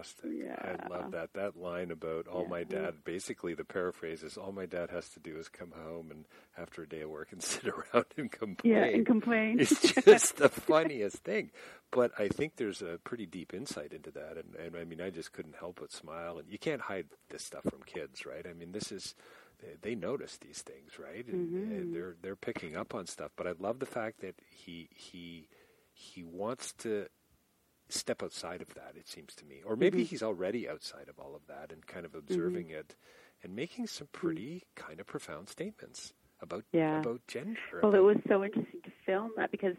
fantastic. 0.03 0.31
Yeah. 0.31 0.55
I 0.61 0.87
love 0.89 1.11
that. 1.11 1.33
That 1.33 1.57
line 1.57 1.91
about 1.91 2.27
all 2.27 2.45
my 2.45 2.63
dad, 2.63 3.03
basically 3.03 3.53
the 3.53 3.63
paraphrase 3.63 4.23
is 4.23 4.37
all 4.37 4.51
my 4.51 4.65
dad 4.65 4.89
has 4.89 5.09
to 5.09 5.19
do 5.19 5.37
is 5.37 5.47
come 5.47 5.71
home 5.71 6.11
and 6.11 6.25
after 6.57 6.83
a 6.83 6.89
day 6.89 7.01
of 7.01 7.09
work 7.09 7.31
and 7.31 7.41
sit 7.43 7.65
around 7.67 8.05
and 8.17 8.31
complain. 8.31 8.73
yeah 8.73 8.83
and 8.83 9.05
complain 9.05 9.59
It's 9.59 9.93
just 10.05 10.37
the 10.37 10.49
funniest 10.49 11.17
thing. 11.17 11.51
But 11.91 12.11
I 12.19 12.27
think 12.27 12.55
there's 12.55 12.81
a 12.81 12.99
pretty 13.03 13.25
deep 13.25 13.53
insight 13.53 13.93
into 13.93 14.11
that. 14.11 14.37
And, 14.37 14.55
and 14.55 14.75
I 14.75 14.83
mean, 14.85 15.01
I 15.01 15.09
just 15.09 15.33
couldn't 15.33 15.55
help 15.55 15.79
but 15.79 15.91
smile. 15.91 16.37
And 16.37 16.49
you 16.49 16.59
can't 16.59 16.81
hide 16.81 17.07
this 17.29 17.43
stuff 17.43 17.63
from 17.63 17.81
kids, 17.85 18.25
right? 18.25 18.45
I 18.47 18.53
mean, 18.53 18.71
this 18.71 18.91
is, 18.91 19.15
they, 19.61 19.89
they 19.89 19.95
notice 19.95 20.37
these 20.37 20.61
things, 20.61 20.99
right? 20.99 21.25
And, 21.25 21.49
and 21.53 21.71
mm-hmm. 21.71 21.93
they're, 21.93 22.15
they're 22.21 22.35
picking 22.35 22.75
up 22.75 22.93
on 22.93 23.07
stuff. 23.07 23.31
But 23.35 23.47
I 23.47 23.53
love 23.59 23.79
the 23.79 23.85
fact 23.85 24.21
that 24.21 24.35
he, 24.49 24.89
he, 24.93 25.47
he 25.91 26.23
wants 26.23 26.73
to 26.79 27.07
step 27.89 28.23
outside 28.23 28.61
of 28.61 28.73
that, 28.75 28.93
it 28.95 29.07
seems 29.07 29.35
to 29.35 29.45
me. 29.45 29.61
Or 29.65 29.75
maybe 29.75 29.99
mm-hmm. 29.99 30.05
he's 30.07 30.23
already 30.23 30.69
outside 30.69 31.09
of 31.09 31.19
all 31.19 31.35
of 31.35 31.47
that 31.47 31.71
and 31.71 31.85
kind 31.85 32.05
of 32.05 32.15
observing 32.15 32.67
mm-hmm. 32.67 32.79
it 32.79 32.95
and 33.43 33.55
making 33.55 33.87
some 33.87 34.07
mm-hmm. 34.07 34.27
pretty 34.27 34.63
kind 34.75 34.99
of 34.99 35.07
profound 35.07 35.49
statements 35.49 36.13
about, 36.41 36.63
Yeah. 36.71 36.99
about 36.99 37.21
gender. 37.27 37.59
Well, 37.81 37.95
it 37.95 37.99
was 37.99 38.17
so 38.27 38.43
interesting 38.43 38.81
to 38.83 38.91
film 39.05 39.31
that 39.37 39.51
because 39.51 39.75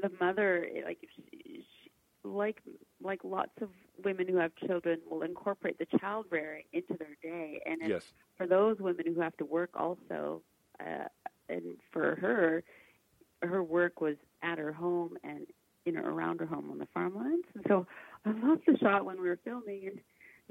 the 0.00 0.10
mother, 0.20 0.66
eh, 0.74 0.80
like, 0.84 0.98
she, 1.14 1.64
she, 1.82 1.90
like 2.24 2.62
like 3.02 3.20
lots 3.24 3.50
of 3.60 3.68
women 4.04 4.28
who 4.28 4.36
have 4.36 4.52
children, 4.66 5.00
will 5.10 5.22
incorporate 5.22 5.78
the 5.78 5.98
child 5.98 6.26
rearing 6.30 6.64
into 6.72 6.96
their 6.96 7.16
day, 7.22 7.60
and 7.66 7.80
yes. 7.84 8.04
for 8.36 8.46
those 8.46 8.78
women 8.78 9.04
who 9.12 9.20
have 9.20 9.36
to 9.38 9.44
work 9.44 9.70
also, 9.74 10.40
uh, 10.80 11.04
and 11.48 11.76
for 11.92 12.16
her, 12.16 12.62
her 13.42 13.62
work 13.62 14.00
was 14.00 14.16
at 14.42 14.58
her 14.58 14.72
home 14.72 15.16
and 15.24 15.46
you 15.84 15.92
know 15.92 16.02
around 16.02 16.40
her 16.40 16.46
home 16.46 16.70
on 16.70 16.78
the 16.78 16.86
farmlands. 16.92 17.46
And 17.54 17.64
so 17.68 17.86
I 18.24 18.30
love 18.30 18.58
the 18.66 18.76
shot 18.78 19.04
when 19.04 19.20
we 19.20 19.28
were 19.28 19.38
filming, 19.44 19.86
and 19.88 20.00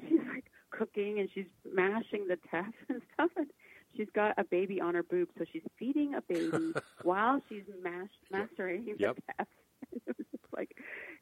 she's 0.10 0.20
like 0.34 0.46
cooking 0.72 1.20
and 1.20 1.30
she's 1.34 1.46
mashing 1.74 2.28
the 2.28 2.38
teff 2.50 2.74
and 2.89 3.02
stuff, 3.13 3.32
and 3.38 3.48
she's 3.96 4.08
got 4.15 4.34
a 4.38 4.44
baby 4.44 4.80
on 4.82 4.96
her 4.96 5.04
boob, 5.04 5.30
so 5.38 5.46
she's 5.52 5.63
feeding 5.78 6.13
a 6.15 6.22
baby 6.22 6.74
while 7.04 7.41
she's 7.50 7.63
mash, 7.84 8.10
macerating 8.32 8.96
Yep. 9.00 9.15
the 9.15 9.22
teff. 9.38 9.48
it 10.08 10.17
was 10.17 10.28
just 10.32 10.44
like 10.56 10.76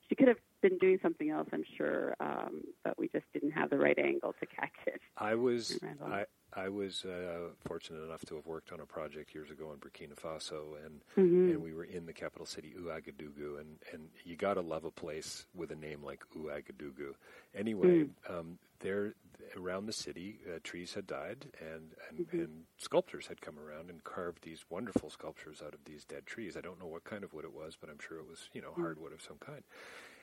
she 0.08 0.16
could 0.16 0.28
have 0.28 0.38
been 0.62 0.78
doing 0.80 1.00
something 1.02 1.30
else, 1.30 1.48
I'm 1.54 1.64
sure, 1.78 2.16
um, 2.20 2.62
but 2.84 2.98
we 3.00 3.08
just 3.10 3.26
didn't 3.34 3.52
have 3.52 3.70
the 3.70 3.78
right 3.78 3.98
angle 3.98 4.34
to 4.40 4.46
catch 4.46 4.72
it. 4.88 5.02
I 5.18 5.36
was 5.36 5.80
I 6.06 6.26
I 6.54 6.70
was 6.70 7.06
uh, 7.06 7.50
fortunate 7.66 8.04
enough 8.04 8.26
to 8.26 8.36
have 8.36 8.48
worked 8.48 8.72
on 8.72 8.80
a 8.80 8.86
project 8.86 9.36
years 9.36 9.52
ago 9.52 9.72
in 9.72 9.80
Burkina 9.80 10.16
Faso, 10.16 10.84
and 10.84 11.02
mm-hmm. 11.18 11.52
and 11.52 11.62
we 11.62 11.74
were 11.74 11.84
in 11.84 12.06
the 12.06 12.14
capital 12.14 12.46
city 12.46 12.74
Ouagadougou, 12.80 13.60
and 13.60 13.78
and 13.94 14.10
you 14.24 14.36
got 14.36 14.56
to 14.56 14.62
love 14.62 14.84
a 14.84 14.92
place 14.92 15.46
with 15.56 15.72
a 15.72 15.76
name 15.76 16.04
like 16.04 16.24
Ouagadougou. 16.36 17.14
Anyway, 17.56 18.06
mm. 18.06 18.10
um, 18.30 18.58
there 18.80 19.14
around 19.56 19.86
the 19.86 19.94
city, 19.94 20.40
uh, 20.48 20.60
trees 20.64 20.94
had 20.94 21.06
died, 21.06 21.46
and 21.60 21.94
and, 22.10 22.28
mm-hmm. 22.28 22.40
and 22.40 22.64
sculptors 22.78 23.28
had 23.28 23.42
come 23.42 23.60
around 23.60 23.90
and 23.90 24.04
carved 24.04 24.44
these 24.44 24.66
wonderful 24.70 25.10
sculptures 25.10 25.62
out 25.66 25.74
of 25.74 25.86
these 25.86 26.04
dead 26.04 26.26
trees. 26.26 26.58
I 26.58 26.62
don't 26.62 26.80
know 26.80 26.88
what 26.88 27.04
kind 27.04 27.24
of 27.24 27.34
wood 27.34 27.46
it 27.46 27.54
was, 27.54 27.78
but 27.80 27.90
I'm 27.90 28.00
sure 28.00 28.18
it 28.18 28.28
was 28.28 28.50
you 28.54 28.62
know 28.62 28.72
mm. 28.72 28.82
hardwood 28.82 29.14
of 29.14 29.22
some 29.22 29.38
kind. 29.38 29.64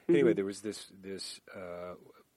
Anyway, 0.08 0.30
mm-hmm. 0.30 0.36
there 0.36 0.44
was 0.44 0.60
this 0.60 0.90
this 1.02 1.40
uh, 1.54 1.94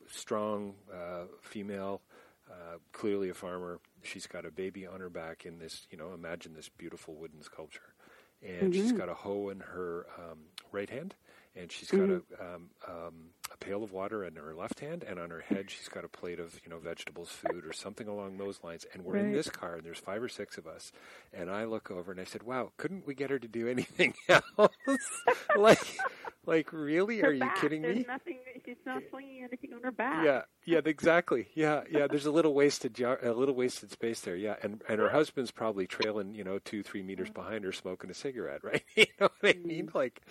strong 0.07 0.75
uh, 0.93 1.25
female 1.41 2.01
uh, 2.49 2.77
clearly 2.91 3.29
a 3.29 3.33
farmer. 3.33 3.79
She's 4.03 4.27
got 4.27 4.45
a 4.45 4.51
baby 4.51 4.87
on 4.87 4.99
her 4.99 5.09
back 5.09 5.45
in 5.45 5.59
this, 5.59 5.87
you 5.91 5.97
know, 5.97 6.13
imagine 6.13 6.53
this 6.53 6.69
beautiful 6.69 7.15
wooden 7.15 7.41
sculpture. 7.41 7.93
And 8.41 8.71
mm-hmm. 8.71 8.81
she's 8.81 8.91
got 8.93 9.09
a 9.09 9.13
hoe 9.13 9.49
in 9.49 9.59
her 9.59 10.05
um, 10.17 10.39
right 10.71 10.89
hand, 10.89 11.15
and 11.55 11.71
she's 11.71 11.91
got 11.91 11.99
mm-hmm. 12.01 12.41
a, 12.41 12.55
um, 12.55 12.69
um, 12.87 13.13
a 13.53 13.57
pail 13.57 13.83
of 13.83 13.91
water 13.91 14.23
in 14.23 14.35
her 14.35 14.53
left 14.53 14.79
hand, 14.79 15.03
and 15.03 15.19
on 15.19 15.29
her 15.29 15.41
head 15.41 15.69
she's 15.69 15.87
got 15.87 16.05
a 16.05 16.09
plate 16.09 16.39
of 16.39 16.59
you 16.63 16.69
know 16.69 16.79
vegetables, 16.79 17.29
food, 17.29 17.65
or 17.65 17.73
something 17.73 18.07
along 18.07 18.37
those 18.37 18.59
lines. 18.63 18.85
And 18.93 19.03
we're 19.03 19.15
right. 19.15 19.25
in 19.25 19.33
this 19.33 19.49
car, 19.49 19.75
and 19.75 19.83
there's 19.83 19.99
five 19.99 20.21
or 20.21 20.29
six 20.29 20.57
of 20.57 20.67
us, 20.67 20.91
and 21.33 21.49
I 21.49 21.65
look 21.65 21.91
over 21.91 22.11
and 22.11 22.19
I 22.19 22.23
said, 22.23 22.43
"Wow, 22.43 22.71
couldn't 22.77 23.07
we 23.07 23.15
get 23.15 23.29
her 23.29 23.39
to 23.39 23.47
do 23.47 23.67
anything 23.67 24.13
else? 24.29 24.71
like, 25.57 25.97
like 26.45 26.73
really? 26.73 27.19
Her 27.19 27.27
Are 27.27 27.33
you 27.33 27.39
back, 27.39 27.61
kidding 27.61 27.81
there's 27.81 27.97
me? 27.97 28.05
Nothing. 28.07 28.39
She's 28.65 28.77
not 28.85 29.01
swinging 29.09 29.43
anything 29.43 29.73
on 29.73 29.81
her 29.83 29.91
back. 29.91 30.25
Yeah, 30.25 30.41
yeah, 30.65 30.81
exactly. 30.85 31.47
Yeah, 31.55 31.83
yeah. 31.89 32.07
There's 32.07 32.25
a 32.25 32.31
little 32.31 32.53
wasted 32.53 32.93
jar, 32.93 33.19
a 33.23 33.33
little 33.33 33.55
wasted 33.55 33.91
space 33.91 34.21
there. 34.21 34.35
Yeah, 34.35 34.55
and 34.61 34.81
and 34.87 34.99
her 34.99 35.09
husband's 35.09 35.51
probably 35.51 35.87
trailing, 35.87 36.35
you 36.35 36.43
know, 36.43 36.59
two 36.59 36.83
three 36.83 37.01
meters 37.03 37.29
mm-hmm. 37.29 37.41
behind 37.41 37.65
her, 37.65 37.71
smoking 37.71 38.09
a 38.09 38.13
cigarette. 38.13 38.61
Right? 38.69 38.83
You 38.95 39.05
know 39.19 39.29
what 39.39 39.55
I 39.55 39.57
mean? 39.65 39.87
Mm-hmm. 39.87 39.97
Like, 39.97 40.21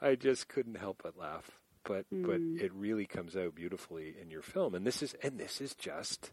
I 0.00 0.14
just 0.14 0.48
couldn't 0.48 0.76
help 0.76 1.00
but 1.02 1.18
laugh. 1.18 1.58
But 1.88 2.04
but 2.22 2.42
Mm. 2.42 2.60
it 2.60 2.70
really 2.74 3.06
comes 3.06 3.34
out 3.34 3.54
beautifully 3.54 4.14
in 4.20 4.30
your 4.30 4.42
film, 4.42 4.74
and 4.74 4.86
this 4.86 5.02
is 5.02 5.14
and 5.22 5.40
this 5.40 5.58
is 5.62 5.74
just 5.74 6.32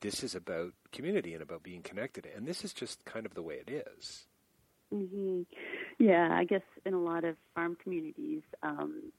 this 0.00 0.24
is 0.24 0.34
about 0.34 0.72
community 0.92 1.34
and 1.34 1.42
about 1.42 1.62
being 1.62 1.82
connected, 1.82 2.26
and 2.34 2.46
this 2.46 2.64
is 2.64 2.72
just 2.72 3.04
kind 3.04 3.26
of 3.26 3.34
the 3.34 3.42
way 3.42 3.56
it 3.56 3.70
is. 3.70 4.26
hmm 4.90 5.42
Yeah, 5.98 6.30
I 6.32 6.44
guess 6.44 6.62
in 6.86 6.94
a 6.94 7.02
lot 7.02 7.24
of 7.24 7.36
farm 7.54 7.76
communities, 7.82 8.42
um, 8.62 9.12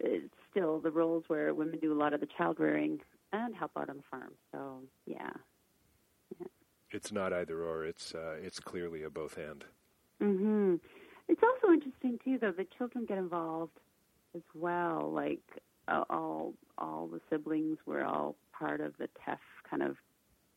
it's 0.00 0.34
still 0.50 0.80
the 0.80 0.90
roles 0.90 1.24
where 1.28 1.52
women 1.52 1.78
do 1.80 1.92
a 1.92 2.00
lot 2.00 2.14
of 2.14 2.20
the 2.20 2.28
child 2.38 2.58
rearing 2.58 3.00
and 3.32 3.54
help 3.54 3.72
out 3.76 3.90
on 3.90 3.98
the 3.98 4.02
farm. 4.10 4.32
So 4.52 4.80
yeah. 5.06 5.32
It's 6.90 7.12
not 7.12 7.32
either 7.32 7.62
or. 7.62 7.84
It's 7.84 8.14
uh, 8.14 8.36
it's 8.42 8.60
clearly 8.60 9.02
a 9.02 9.10
both 9.10 9.36
and. 9.36 9.64
hmm 10.20 10.76
It's 11.28 11.42
also 11.42 11.72
interesting 11.74 12.18
too, 12.24 12.38
though. 12.40 12.52
that 12.52 12.72
children 12.76 13.04
get 13.04 13.18
involved 13.18 13.78
as 14.34 14.42
well. 14.54 15.10
Like 15.12 15.42
uh, 15.88 16.04
all 16.10 16.54
all 16.78 17.06
the 17.06 17.20
siblings 17.30 17.78
were 17.86 18.04
all 18.04 18.36
part 18.52 18.80
of 18.80 18.96
the 18.98 19.08
teff 19.24 19.40
kind 19.68 19.82
of 19.82 19.96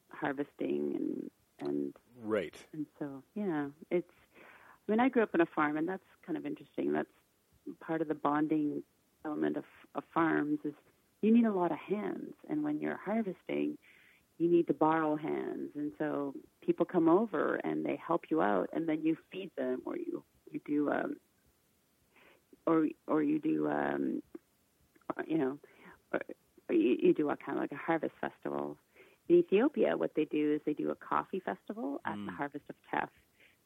harvesting 0.09 1.29
and 1.59 1.69
and 1.69 1.93
Right. 2.23 2.55
and 2.73 2.85
so 2.99 3.23
yeah, 3.35 3.67
it's. 3.91 4.11
I 4.87 4.91
mean, 4.91 4.99
I 5.01 5.09
grew 5.09 5.21
up 5.23 5.31
on 5.33 5.41
a 5.41 5.45
farm, 5.45 5.75
and 5.77 5.87
that's 5.87 6.01
kind 6.25 6.37
of 6.37 6.45
interesting. 6.45 6.93
That's 6.93 7.09
part 7.81 8.01
of 8.01 8.07
the 8.07 8.15
bonding 8.15 8.83
element 9.25 9.57
of, 9.57 9.65
of 9.95 10.03
farms 10.13 10.59
is 10.63 10.73
you 11.21 11.33
need 11.33 11.45
a 11.45 11.51
lot 11.51 11.71
of 11.71 11.77
hands, 11.77 12.33
and 12.49 12.63
when 12.63 12.79
you're 12.79 12.97
harvesting, 13.03 13.77
you 14.37 14.49
need 14.49 14.67
to 14.67 14.73
borrow 14.73 15.15
hands, 15.17 15.71
and 15.75 15.91
so 15.97 16.33
people 16.61 16.85
come 16.85 17.09
over 17.09 17.55
and 17.63 17.85
they 17.85 17.99
help 18.05 18.25
you 18.29 18.41
out, 18.41 18.69
and 18.71 18.87
then 18.87 19.01
you 19.03 19.17
feed 19.31 19.51
them, 19.57 19.81
or 19.85 19.97
you 19.97 20.23
you 20.51 20.61
do 20.65 20.89
um, 20.89 21.17
or 22.67 22.87
or 23.07 23.23
you 23.23 23.39
do 23.39 23.67
um, 23.69 24.21
you 25.27 25.37
know, 25.37 25.57
or, 26.13 26.19
or 26.69 26.75
you, 26.75 26.97
you 27.01 27.13
do 27.13 27.29
a 27.29 27.37
kind 27.37 27.57
of 27.57 27.61
like 27.63 27.71
a 27.71 27.75
harvest 27.75 28.13
festival. 28.21 28.77
In 29.29 29.37
Ethiopia, 29.37 29.97
what 29.97 30.11
they 30.15 30.25
do 30.25 30.53
is 30.53 30.61
they 30.65 30.73
do 30.73 30.91
a 30.91 30.95
coffee 30.95 31.39
festival 31.39 31.99
at 32.05 32.15
the 32.25 32.31
Mm. 32.31 32.37
Harvest 32.37 32.65
of 32.69 32.75
teff. 32.91 33.09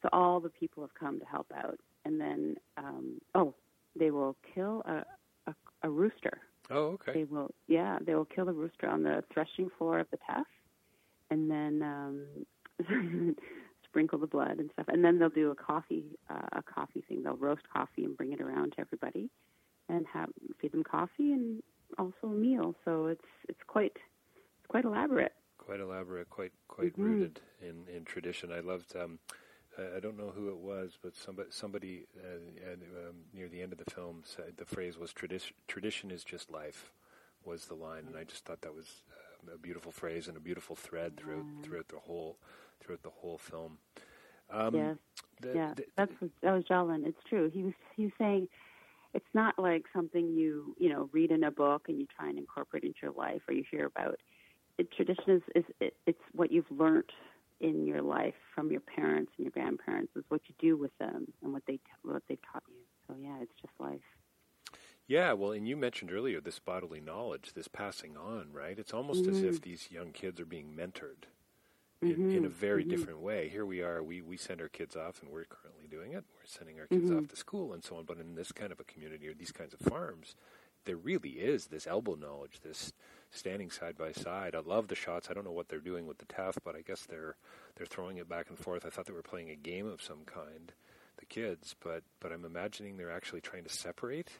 So 0.02 0.08
all 0.12 0.40
the 0.40 0.48
people 0.48 0.82
have 0.82 0.94
come 0.94 1.20
to 1.20 1.26
help 1.26 1.52
out, 1.54 1.78
and 2.04 2.20
then 2.20 2.56
um, 2.76 3.20
oh, 3.34 3.54
they 3.96 4.10
will 4.10 4.36
kill 4.54 4.82
a, 4.86 5.04
a, 5.46 5.54
a 5.82 5.90
rooster. 5.90 6.40
Oh, 6.70 6.86
okay. 6.94 7.12
They 7.12 7.24
will, 7.24 7.50
yeah, 7.68 7.98
they 8.04 8.14
will 8.14 8.24
kill 8.24 8.46
the 8.46 8.52
rooster 8.52 8.88
on 8.88 9.02
the 9.02 9.22
threshing 9.32 9.70
floor 9.78 10.00
of 10.00 10.08
the 10.10 10.18
teff, 10.26 10.46
and 11.30 11.48
then 11.50 11.82
um, 11.82 12.26
sprinkle 13.92 14.18
the 14.18 14.26
blood 14.26 14.58
and 14.58 14.70
stuff. 14.72 14.86
And 14.88 15.04
then 15.04 15.18
they'll 15.18 15.28
do 15.28 15.50
a 15.50 15.54
coffee, 15.54 16.04
uh, 16.30 16.48
a 16.52 16.62
coffee 16.62 17.04
thing. 17.06 17.22
They'll 17.22 17.36
roast 17.36 17.62
coffee 17.72 18.04
and 18.04 18.16
bring 18.16 18.32
it 18.32 18.40
around 18.40 18.72
to 18.72 18.80
everybody, 18.80 19.28
and 19.90 20.06
have 20.12 20.30
feed 20.60 20.72
them 20.72 20.82
coffee 20.82 21.32
and 21.32 21.62
also 21.98 22.24
a 22.24 22.28
meal. 22.28 22.74
So 22.84 23.06
it's 23.06 23.24
it's 23.48 23.60
quite 23.66 23.92
it's 24.34 24.66
quite 24.68 24.84
elaborate. 24.86 25.32
quite 25.58 25.80
elaborate, 25.80 26.30
quite 26.30 26.52
quite 26.68 26.96
Mhm. 26.96 27.04
rooted 27.04 27.40
in, 27.60 27.86
in 27.94 28.04
tradition. 28.04 28.50
I 28.50 28.60
loved. 28.60 28.96
Um, 28.96 29.18
I 29.96 30.00
don't 30.00 30.18
know 30.18 30.30
who 30.30 30.48
it 30.50 30.58
was, 30.58 30.98
but 31.02 31.14
somebody 31.16 31.50
somebody 31.50 32.06
uh, 32.18 33.08
um, 33.08 33.16
near 33.32 33.48
the 33.48 33.62
end 33.62 33.72
of 33.72 33.78
the 33.78 33.90
film 33.90 34.22
said 34.24 34.54
the 34.56 34.66
phrase 34.66 34.98
was 34.98 35.12
tradition. 35.12 35.54
Tradition 35.68 36.10
is 36.10 36.24
just 36.24 36.50
life, 36.50 36.92
was 37.44 37.66
the 37.66 37.74
line, 37.74 38.04
and 38.06 38.16
I 38.16 38.24
just 38.24 38.44
thought 38.44 38.60
that 38.62 38.74
was 38.74 39.02
uh, 39.10 39.54
a 39.54 39.58
beautiful 39.58 39.90
phrase 39.92 40.28
and 40.28 40.36
a 40.36 40.40
beautiful 40.40 40.76
thread 40.76 41.16
throughout 41.16 41.46
throughout 41.62 41.88
the 41.88 42.00
whole 42.00 42.36
throughout 42.82 43.02
the 43.02 43.10
whole 43.10 43.38
film. 43.38 43.78
Um, 44.50 44.74
yes, 44.74 44.96
the- 45.40 45.54
yeah, 45.54 45.74
the- 45.74 45.86
that's 45.96 46.12
that 46.42 46.52
was 46.52 46.64
Jalen. 46.64 47.06
It's 47.06 47.22
true. 47.28 47.50
He 47.50 47.62
was 47.62 47.74
he 47.96 48.04
was 48.04 48.12
saying 48.18 48.48
it's 49.14 49.34
not 49.34 49.58
like 49.58 49.84
something 49.94 50.34
you 50.34 50.74
you 50.78 50.88
know 50.88 51.08
read 51.12 51.30
in 51.30 51.44
a 51.44 51.50
book 51.50 51.88
and 51.88 51.98
you 51.98 52.06
try 52.06 52.28
and 52.28 52.38
incorporate 52.38 52.84
into 52.84 52.98
your 53.02 53.12
life 53.12 53.42
or 53.48 53.54
you 53.54 53.64
hear 53.70 53.86
about. 53.86 54.18
It, 54.78 54.90
tradition 54.92 55.24
is 55.28 55.42
is 55.54 55.64
it, 55.80 55.96
it's 56.06 56.20
what 56.32 56.50
you've 56.50 56.70
learned 56.70 57.10
in 57.60 57.86
your 57.86 58.02
life 58.02 58.34
from 58.54 58.70
your 58.70 58.80
parents 58.80 59.32
and 59.36 59.44
your 59.44 59.52
grandparents. 59.52 60.12
Is 60.16 60.24
what 60.28 60.42
you 60.48 60.54
do 60.58 60.76
with 60.76 60.96
them 60.98 61.26
and 61.42 61.52
what 61.52 61.62
they 61.66 61.78
what 62.02 62.22
they've 62.28 62.38
taught 62.52 62.64
you. 62.68 62.82
So 63.08 63.14
yeah, 63.20 63.36
it's 63.42 63.52
just 63.60 63.72
life. 63.78 64.00
Yeah, 65.06 65.32
well, 65.32 65.52
and 65.52 65.66
you 65.68 65.76
mentioned 65.76 66.12
earlier 66.12 66.40
this 66.40 66.58
bodily 66.58 67.00
knowledge, 67.00 67.52
this 67.54 67.68
passing 67.68 68.16
on, 68.16 68.52
right? 68.52 68.78
It's 68.78 68.94
almost 68.94 69.26
as 69.28 69.42
if 69.42 69.56
Mhm. 69.56 69.62
these 69.62 69.90
young 69.90 70.12
kids 70.12 70.40
are 70.40 70.46
being 70.46 70.74
mentored 70.74 71.24
in, 72.08 72.24
in 72.30 72.44
a 72.44 72.48
Mhm, 72.48 72.52
very 72.52 72.84
mhm. 72.84 72.88
different 72.90 73.20
way. 73.20 73.48
Here 73.48 73.66
we 73.66 73.82
are, 73.82 74.02
we, 74.02 74.22
we 74.22 74.36
send 74.36 74.60
our 74.60 74.68
kids 74.68 74.96
off, 74.96 75.22
and 75.22 75.30
we're 75.30 75.44
currently 75.44 75.86
doing 75.88 76.12
it. 76.12 76.24
We're 76.34 76.46
sending 76.46 76.80
our 76.80 76.86
kids 76.86 77.10
off 77.10 77.28
to 77.28 77.36
school 77.36 77.72
and 77.72 77.84
so 77.84 77.96
on. 77.96 78.04
But 78.04 78.18
in 78.18 78.34
this 78.34 78.52
kind 78.52 78.72
of 78.72 78.80
a 78.80 78.84
community 78.84 79.28
or 79.28 79.34
these 79.34 79.52
kinds 79.52 79.74
of 79.74 79.80
farms, 79.80 80.34
there 80.84 80.96
really 80.96 81.30
is 81.40 81.66
this 81.66 81.86
elbow 81.86 82.14
knowledge, 82.16 82.60
this 82.62 82.92
standing 83.30 83.70
side 83.70 83.96
by 83.96 84.12
side. 84.12 84.54
I 84.54 84.60
love 84.60 84.88
the 84.88 84.94
shots. 84.96 85.28
I 85.30 85.34
don't 85.34 85.44
know 85.44 85.52
what 85.52 85.68
they're 85.68 85.80
doing 85.80 86.06
with 86.06 86.18
the 86.18 86.26
teff, 86.26 86.58
but 86.64 86.74
I 86.76 86.82
guess 86.82 87.06
they're 87.06 87.36
they're 87.76 87.86
throwing 87.86 88.18
it 88.18 88.28
back 88.28 88.48
and 88.50 88.58
forth. 88.58 88.84
I 88.84 88.90
thought 88.90 89.06
they 89.06 89.12
were 89.12 89.22
playing 89.22 89.50
a 89.50 89.56
game 89.56 89.86
of 89.86 90.02
some 90.02 90.24
kind, 90.26 90.72
the 91.18 91.26
kids, 91.26 91.76
but 91.80 92.02
but 92.20 92.32
I'm 92.32 92.44
imagining 92.44 92.96
they're 92.96 93.10
actually 93.12 93.40
trying 93.40 93.64
to 93.64 93.70
separate 93.70 94.30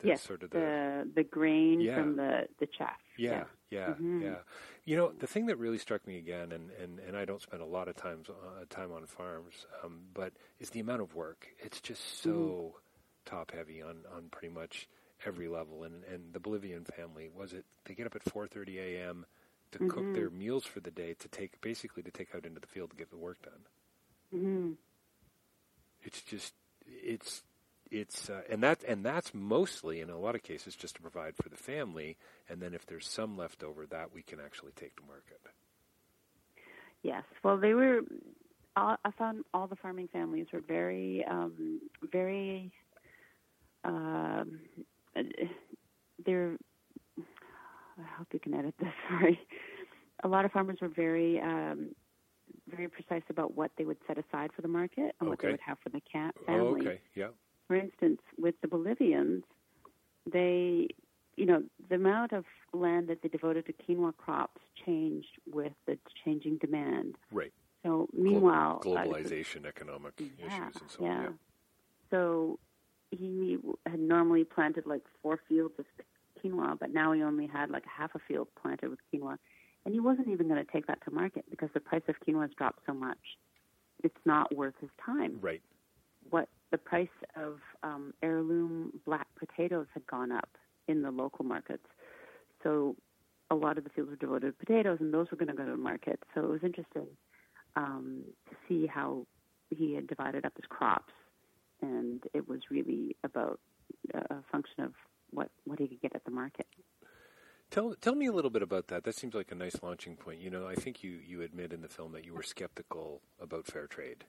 the 0.00 0.08
yes, 0.08 0.22
sort 0.22 0.42
of 0.42 0.50
the, 0.50 0.58
the 0.58 1.10
the 1.14 1.24
grain 1.24 1.80
Yeah. 1.80 1.94
from 1.94 2.16
the 2.16 2.48
the 2.58 2.66
chaff. 2.66 2.98
yeah, 3.16 3.44
yeah, 3.70 3.94
Mhm. 3.94 4.22
yeah. 4.22 4.36
You 4.84 4.96
know, 4.96 5.12
the 5.18 5.26
thing 5.26 5.46
that 5.46 5.56
really 5.58 5.78
struck 5.78 6.06
me 6.06 6.16
again, 6.18 6.52
and, 6.52 6.70
and, 6.82 6.98
and 7.00 7.16
I 7.16 7.24
don't 7.24 7.40
spend 7.42 7.62
a 7.62 7.66
lot 7.66 7.88
of 7.88 7.96
times 7.96 8.28
uh, 8.30 8.64
time 8.70 8.92
on 8.92 9.06
farms, 9.06 9.66
um, 9.84 10.00
but 10.14 10.32
is 10.58 10.70
the 10.70 10.80
amount 10.80 11.02
of 11.02 11.14
work. 11.14 11.46
It's 11.58 11.80
just 11.80 12.22
so 12.22 12.30
Mm-hmm. 12.30 12.66
top 13.26 13.52
heavy 13.52 13.82
on, 13.82 13.98
on 14.14 14.28
pretty 14.30 14.52
much 14.52 14.88
every 15.26 15.48
level. 15.48 15.84
And 15.84 16.02
and 16.04 16.32
the 16.32 16.40
Bolivian 16.40 16.84
family 16.84 17.28
was 17.34 17.52
it? 17.52 17.64
They 17.84 17.94
get 17.94 18.06
up 18.06 18.16
at 18.16 18.22
four 18.22 18.46
thirty 18.48 18.78
a.m. 18.78 19.26
to 19.72 19.78
cook 19.80 20.06
Mhm. 20.06 20.14
their 20.14 20.30
meals 20.30 20.64
for 20.64 20.80
the 20.80 20.90
day 20.90 21.14
to 21.18 21.28
take 21.28 21.60
basically 21.60 22.02
to 22.02 22.10
take 22.10 22.34
out 22.34 22.46
into 22.46 22.60
the 22.60 22.66
field 22.66 22.90
to 22.90 22.96
get 22.96 23.10
the 23.10 23.18
work 23.18 23.42
done. 23.42 23.66
hmm 24.32 24.72
It's 26.02 26.22
just 26.22 26.54
it's 26.86 27.42
it's 27.90 28.30
uh, 28.30 28.42
and 28.50 28.62
that 28.62 28.82
and 28.86 29.04
that's 29.04 29.32
mostly 29.34 30.00
in 30.00 30.10
a 30.10 30.18
lot 30.18 30.34
of 30.34 30.42
cases 30.42 30.76
just 30.76 30.96
to 30.96 31.02
provide 31.02 31.34
for 31.36 31.48
the 31.48 31.56
family, 31.56 32.16
and 32.48 32.60
then 32.60 32.74
if 32.74 32.86
there's 32.86 33.08
some 33.08 33.36
left 33.36 33.62
over, 33.62 33.86
that 33.86 34.12
we 34.14 34.22
can 34.22 34.38
actually 34.40 34.72
take 34.72 34.96
to 34.96 35.02
market. 35.06 35.40
Yes. 37.02 37.24
Well, 37.42 37.56
they 37.56 37.74
were. 37.74 38.00
all- 38.76 38.98
I 39.04 39.10
found 39.12 39.44
all 39.54 39.66
the 39.66 39.76
farming 39.76 40.08
families 40.12 40.46
were 40.52 40.60
very, 40.60 41.24
um, 41.28 41.80
very. 42.12 42.72
Um, 43.84 44.60
they're. 46.24 46.56
I 47.18 48.02
hope 48.18 48.28
you 48.32 48.40
can 48.40 48.54
edit 48.54 48.74
this. 48.78 48.88
Sorry. 49.08 49.38
A 50.22 50.28
lot 50.28 50.44
of 50.44 50.52
farmers 50.52 50.78
were 50.82 50.88
very, 50.88 51.40
um, 51.40 51.94
very 52.68 52.88
precise 52.88 53.22
about 53.30 53.56
what 53.56 53.70
they 53.78 53.84
would 53.84 53.96
set 54.06 54.18
aside 54.18 54.50
for 54.54 54.60
the 54.62 54.68
market 54.68 55.14
and 55.18 55.28
what 55.28 55.40
they 55.40 55.48
would 55.52 55.60
have 55.66 55.78
for 55.82 55.88
the 55.88 56.00
cat 56.00 56.34
Oh, 56.42 56.44
family. 56.46 56.80
okay, 56.82 57.00
yeah. 57.14 57.28
For 57.70 57.76
instance, 57.76 58.20
with 58.36 58.56
the 58.62 58.66
Bolivians, 58.66 59.44
they, 60.26 60.88
you 61.36 61.46
know, 61.46 61.62
the 61.88 61.94
amount 61.94 62.32
of 62.32 62.44
land 62.72 63.06
that 63.06 63.22
they 63.22 63.28
devoted 63.28 63.66
to 63.66 63.72
quinoa 63.72 64.12
crops 64.16 64.60
changed 64.84 65.38
with 65.46 65.70
the 65.86 65.96
changing 66.24 66.58
demand. 66.58 67.14
Right. 67.30 67.52
So 67.84 68.08
meanwhile, 68.12 68.80
globalization, 68.84 69.66
uh, 69.66 69.68
economic 69.68 70.14
yeah, 70.18 70.46
issues, 70.46 70.82
and 70.82 70.90
so 70.90 71.04
yeah. 71.04 71.10
on. 71.10 71.22
Yeah. 71.22 71.28
So 72.10 72.58
he 73.12 73.58
had 73.86 74.00
normally 74.00 74.42
planted 74.42 74.84
like 74.84 75.02
four 75.22 75.38
fields 75.48 75.74
of 75.78 75.84
quinoa, 76.42 76.76
but 76.76 76.92
now 76.92 77.12
he 77.12 77.22
only 77.22 77.46
had 77.46 77.70
like 77.70 77.84
half 77.86 78.16
a 78.16 78.18
field 78.26 78.48
planted 78.60 78.90
with 78.90 78.98
quinoa, 79.14 79.36
and 79.84 79.94
he 79.94 80.00
wasn't 80.00 80.26
even 80.26 80.48
going 80.48 80.58
to 80.58 80.72
take 80.72 80.88
that 80.88 80.98
to 81.04 81.12
market 81.12 81.44
because 81.48 81.68
the 81.72 81.78
price 81.78 82.02
of 82.08 82.16
quinoa 82.26 82.42
has 82.42 82.50
dropped 82.58 82.80
so 82.84 82.94
much. 82.94 83.38
It's 84.02 84.18
not 84.24 84.52
worth 84.56 84.74
his 84.80 84.90
time. 85.06 85.38
Right. 85.40 85.62
What 86.30 86.48
the 86.70 86.78
price 86.78 87.08
of 87.36 87.58
um, 87.82 88.14
heirloom 88.22 89.00
black 89.04 89.26
potatoes 89.38 89.86
had 89.92 90.06
gone 90.06 90.32
up 90.32 90.48
in 90.88 91.02
the 91.02 91.10
local 91.10 91.44
markets, 91.44 91.86
so 92.62 92.96
a 93.50 93.54
lot 93.54 93.78
of 93.78 93.84
the 93.84 93.90
fields 93.90 94.10
were 94.10 94.16
devoted 94.16 94.58
to 94.58 94.64
potatoes, 94.66 94.98
and 95.00 95.12
those 95.12 95.30
were 95.30 95.36
going 95.36 95.48
to 95.48 95.54
go 95.54 95.64
to 95.64 95.76
market. 95.76 96.20
So 96.34 96.44
it 96.44 96.50
was 96.50 96.60
interesting 96.62 97.08
um, 97.76 98.22
to 98.48 98.56
see 98.68 98.86
how 98.86 99.26
he 99.70 99.94
had 99.94 100.06
divided 100.06 100.44
up 100.44 100.52
his 100.56 100.66
crops, 100.68 101.12
and 101.82 102.22
it 102.34 102.48
was 102.48 102.60
really 102.70 103.16
about 103.24 103.60
a 104.14 104.36
function 104.50 104.84
of 104.84 104.92
what 105.30 105.50
what 105.64 105.78
he 105.78 105.88
could 105.88 106.00
get 106.00 106.14
at 106.14 106.24
the 106.24 106.30
market. 106.30 106.66
Tell 107.70 107.94
tell 108.00 108.14
me 108.14 108.26
a 108.26 108.32
little 108.32 108.50
bit 108.50 108.62
about 108.62 108.88
that. 108.88 109.04
That 109.04 109.14
seems 109.14 109.34
like 109.34 109.52
a 109.52 109.54
nice 109.54 109.76
launching 109.82 110.16
point. 110.16 110.40
You 110.40 110.50
know, 110.50 110.66
I 110.66 110.74
think 110.74 111.04
you 111.04 111.12
you 111.24 111.42
admit 111.42 111.72
in 111.72 111.82
the 111.82 111.88
film 111.88 112.12
that 112.12 112.24
you 112.24 112.34
were 112.34 112.42
skeptical 112.42 113.22
about 113.40 113.66
fair 113.66 113.86
trade, 113.86 114.24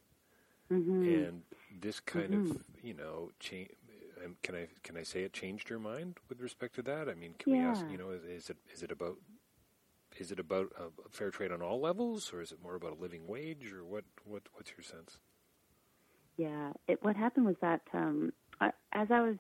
mm-hmm. 0.71 1.03
and 1.03 1.41
this 1.81 1.99
kind 1.99 2.33
mm-hmm. 2.33 2.51
of 2.51 2.63
you 2.83 2.93
know 2.93 3.31
change. 3.39 3.69
Um, 4.23 4.35
can 4.43 4.55
I 4.55 4.67
can 4.83 4.97
I 4.97 5.03
say 5.03 5.23
it 5.23 5.33
changed 5.33 5.69
your 5.69 5.79
mind 5.79 6.17
with 6.29 6.41
respect 6.41 6.75
to 6.75 6.81
that? 6.83 7.09
I 7.09 7.15
mean, 7.15 7.33
can 7.39 7.53
yeah. 7.53 7.59
we 7.59 7.65
ask? 7.65 7.85
You 7.91 7.97
know, 7.97 8.11
is, 8.11 8.23
is, 8.23 8.49
it 8.49 8.57
is 8.73 8.83
it 8.83 8.91
about 8.91 9.17
is 10.17 10.31
it 10.31 10.39
about 10.39 10.71
uh, 10.77 10.89
fair 11.09 11.31
trade 11.31 11.51
on 11.51 11.61
all 11.61 11.79
levels, 11.79 12.31
or 12.33 12.41
is 12.41 12.51
it 12.51 12.59
more 12.61 12.75
about 12.75 12.91
a 12.97 13.01
living 13.01 13.27
wage, 13.27 13.71
or 13.71 13.83
what? 13.83 14.03
What 14.25 14.43
what's 14.53 14.71
your 14.71 14.83
sense? 14.83 15.17
Yeah, 16.37 16.71
it, 16.87 17.03
what 17.03 17.15
happened 17.15 17.45
was 17.45 17.55
that 17.61 17.81
um, 17.93 18.33
I, 18.59 18.71
as 18.93 19.07
I 19.11 19.21
was 19.21 19.35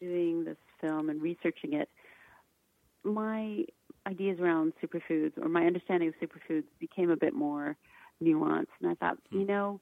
doing 0.00 0.44
this 0.44 0.56
film 0.80 1.10
and 1.10 1.20
researching 1.20 1.72
it, 1.74 1.88
my 3.04 3.64
ideas 4.06 4.38
around 4.40 4.72
superfoods 4.82 5.32
or 5.40 5.48
my 5.48 5.66
understanding 5.66 6.08
of 6.08 6.14
superfoods 6.20 6.64
became 6.78 7.10
a 7.10 7.16
bit 7.16 7.34
more 7.34 7.76
nuanced. 8.22 8.66
And 8.80 8.90
I 8.90 8.94
thought, 8.94 9.18
Hmm. 9.30 9.40
you 9.40 9.46
know, 9.46 9.80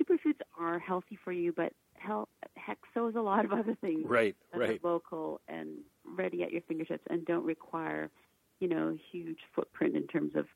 superfoods 0.00 0.40
are 0.58 0.78
healthy 0.78 1.18
for 1.22 1.32
you, 1.32 1.52
but 1.52 1.72
hell, 1.94 2.28
heck, 2.56 2.78
so 2.94 3.08
is 3.08 3.14
a 3.14 3.20
lot 3.20 3.44
of 3.44 3.52
other 3.52 3.76
things 3.80 4.06
Right, 4.08 4.36
that 4.52 4.60
right. 4.60 4.80
are 4.82 4.88
local 4.88 5.40
and 5.48 5.78
ready 6.04 6.42
at 6.42 6.52
your 6.52 6.62
fingertips 6.62 7.04
and 7.10 7.24
don't 7.24 7.44
require, 7.44 8.10
you 8.60 8.68
know, 8.68 8.96
huge 9.10 9.38
footprint 9.54 9.96
in 9.96 10.06
terms 10.06 10.32
of 10.36 10.46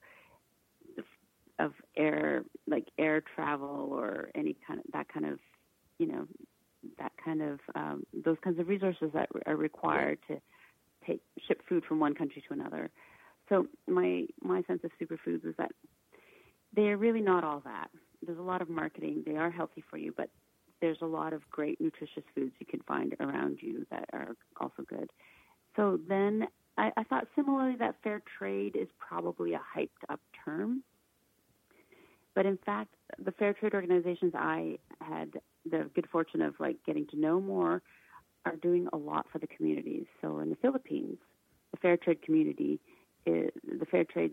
of 1.59 1.73
air, 1.97 2.45
like 2.67 2.87
air 2.99 3.23
travel 3.35 3.89
or 3.91 4.29
any 4.35 4.55
kind 4.67 4.79
of 4.79 4.85
that 4.93 5.09
kind 5.09 5.25
of, 5.25 5.39
you 5.99 6.07
know, 6.07 6.27
that 6.99 7.13
kind 7.25 7.41
of 7.43 7.61
um, 7.75 8.05
those 8.25 8.37
kinds 8.45 8.59
of 8.61 8.69
resources 8.69 9.11
that 9.15 9.29
are 9.47 9.57
required 9.57 10.19
to 10.29 10.39
take 11.07 11.23
ship 11.49 11.63
food 11.69 11.85
from 11.89 11.99
one 11.99 12.15
country 12.15 12.43
to 12.47 12.53
another. 12.53 12.91
So 13.49 13.67
my 13.87 14.27
my 14.43 14.63
sense 14.65 14.83
of 14.85 14.91
superfoods 15.01 15.47
is 15.47 15.55
that 15.57 15.73
they're 16.75 16.97
really 16.97 17.23
not 17.23 17.45
all 17.45 17.61
that. 17.65 17.89
There's 18.25 18.39
a 18.39 18.43
lot 18.43 18.63
of 18.63 18.69
marketing. 18.69 19.23
They 19.27 19.37
are 19.37 19.51
healthy 19.51 19.85
for 19.91 19.97
you, 19.97 20.13
but 20.17 20.31
there's 20.81 20.99
a 21.01 21.07
lot 21.07 21.33
of 21.33 21.49
great 21.51 21.81
nutritious 21.81 22.25
foods 22.35 22.53
you 22.59 22.67
can 22.67 22.81
find 22.81 23.15
around 23.21 23.59
you 23.61 23.87
that 23.91 24.09
are 24.13 24.37
also 24.61 24.83
good. 24.89 25.11
So 25.75 25.99
then 26.09 26.49
I, 26.79 26.91
I 26.97 27.05
thought 27.05 27.29
similarly 27.35 27.77
that 27.79 27.97
fair 28.03 28.23
trade 28.39 28.77
is 28.77 28.89
probably 28.99 29.55
a 29.55 29.61
hyped 29.77 29.89
up 30.09 30.21
term. 30.45 30.83
But 32.35 32.45
in 32.45 32.59
fact, 32.67 32.95
the 33.25 33.33
fair 33.33 33.55
trade 33.55 33.75
organizations 33.75 34.33
I 34.35 34.79
had 35.01 35.41
the 35.71 35.91
good 35.95 36.07
fortune 36.13 36.43
of 36.43 36.55
like 36.61 36.77
getting 36.87 37.07
to 37.09 37.19
know 37.19 37.41
more 37.41 37.83
are 38.45 38.57
doing 38.57 38.89
a 38.93 38.97
lot 38.97 39.27
for 39.33 39.39
the 39.39 39.47
communities. 39.47 40.05
So 40.21 40.39
in 40.41 40.51
the 40.51 40.57
Philippines, 40.57 41.17
the 41.73 41.79
fair 41.79 41.97
trade 41.97 42.23
community, 42.23 42.79
is, 43.25 43.51
the 43.65 43.87
fair 43.87 44.05
trade 44.05 44.33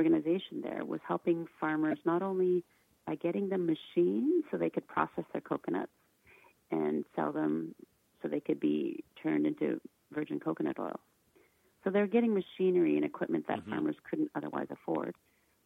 organization 0.00 0.62
there 0.62 0.84
was 0.84 1.00
helping 1.06 1.46
farmers 1.60 1.98
not 2.06 2.22
only 2.22 2.64
by 3.06 3.14
getting 3.16 3.48
them 3.50 3.66
machines 3.66 4.44
so 4.50 4.56
they 4.56 4.70
could 4.70 4.86
process 4.86 5.24
their 5.32 5.42
coconuts 5.42 5.92
and 6.70 7.04
sell 7.14 7.32
them 7.32 7.74
so 8.22 8.28
they 8.28 8.40
could 8.40 8.60
be 8.60 9.04
turned 9.22 9.46
into 9.46 9.78
virgin 10.12 10.40
coconut 10.40 10.78
oil. 10.78 11.00
So 11.84 11.90
they're 11.90 12.06
getting 12.06 12.32
machinery 12.34 12.96
and 12.96 13.04
equipment 13.04 13.46
that 13.48 13.60
Mhm. 13.60 13.70
farmers 13.70 13.96
couldn't 14.08 14.30
otherwise 14.34 14.68
afford. 14.70 15.14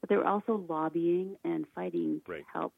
But 0.01 0.09
they 0.11 0.17
were 0.17 0.27
also 0.27 0.65
lobbying 0.69 1.37
and 1.45 1.67
fighting 1.75 2.21
Right. 2.27 2.45
to 2.45 2.51
help 2.53 2.75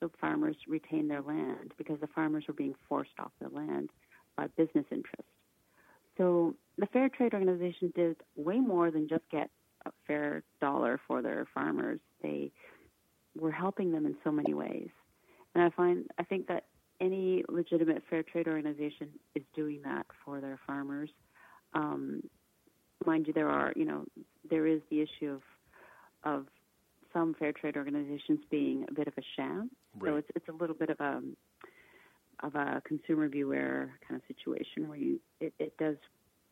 the 0.00 0.08
farmers 0.20 0.56
retain 0.66 1.08
their 1.08 1.22
land 1.22 1.74
because 1.76 2.00
the 2.00 2.06
farmers 2.08 2.44
were 2.48 2.54
being 2.54 2.74
forced 2.88 3.18
off 3.18 3.32
their 3.38 3.50
land 3.50 3.90
by 4.36 4.46
business 4.48 4.86
interests. 4.90 5.32
So 6.16 6.54
the 6.78 6.86
Fair 6.86 7.08
Trade 7.08 7.34
Organization 7.34 7.92
did 7.94 8.16
way 8.36 8.58
more 8.60 8.90
than 8.90 9.08
just 9.08 9.28
get 9.30 9.50
a 9.86 9.92
fair 10.06 10.42
dollar 10.60 11.00
for 11.06 11.22
their 11.22 11.46
farmers. 11.54 12.00
They 12.22 12.52
were 13.38 13.52
helping 13.52 13.92
them 13.92 14.06
in 14.06 14.16
so 14.24 14.30
many 14.30 14.54
ways. 14.54 14.88
And 15.54 15.64
I 15.64 15.70
find 15.70 16.06
I 16.18 16.24
think 16.24 16.48
that 16.48 16.64
any 17.00 17.44
legitimate 17.48 18.02
fair 18.08 18.22
trade 18.22 18.48
organization 18.48 19.08
is 19.34 19.42
doing 19.54 19.80
that 19.84 20.06
for 20.24 20.40
their 20.40 20.58
farmers. 20.66 21.10
Um, 21.74 22.22
mind 23.04 23.26
you, 23.26 23.32
there 23.32 23.48
are 23.48 23.72
you 23.76 23.84
know 23.84 24.04
there 24.48 24.66
is 24.66 24.80
the 24.90 25.00
issue 25.00 25.32
of 25.32 25.42
of 26.24 26.46
some 27.12 27.34
fair 27.38 27.52
trade 27.52 27.76
organizations 27.76 28.40
being 28.50 28.84
a 28.88 28.92
bit 28.92 29.08
of 29.08 29.14
a 29.16 29.22
sham. 29.36 29.70
Right. 29.98 30.10
So 30.10 30.16
it's 30.16 30.28
it's 30.34 30.48
a 30.48 30.52
little 30.52 30.76
bit 30.76 30.90
of 30.90 31.00
a 31.00 31.20
of 32.42 32.54
a 32.54 32.82
consumer 32.86 33.28
beware 33.28 33.94
kind 34.06 34.20
of 34.20 34.26
situation 34.36 34.88
where 34.88 34.98
you 34.98 35.20
it, 35.40 35.54
it 35.58 35.76
does 35.78 35.96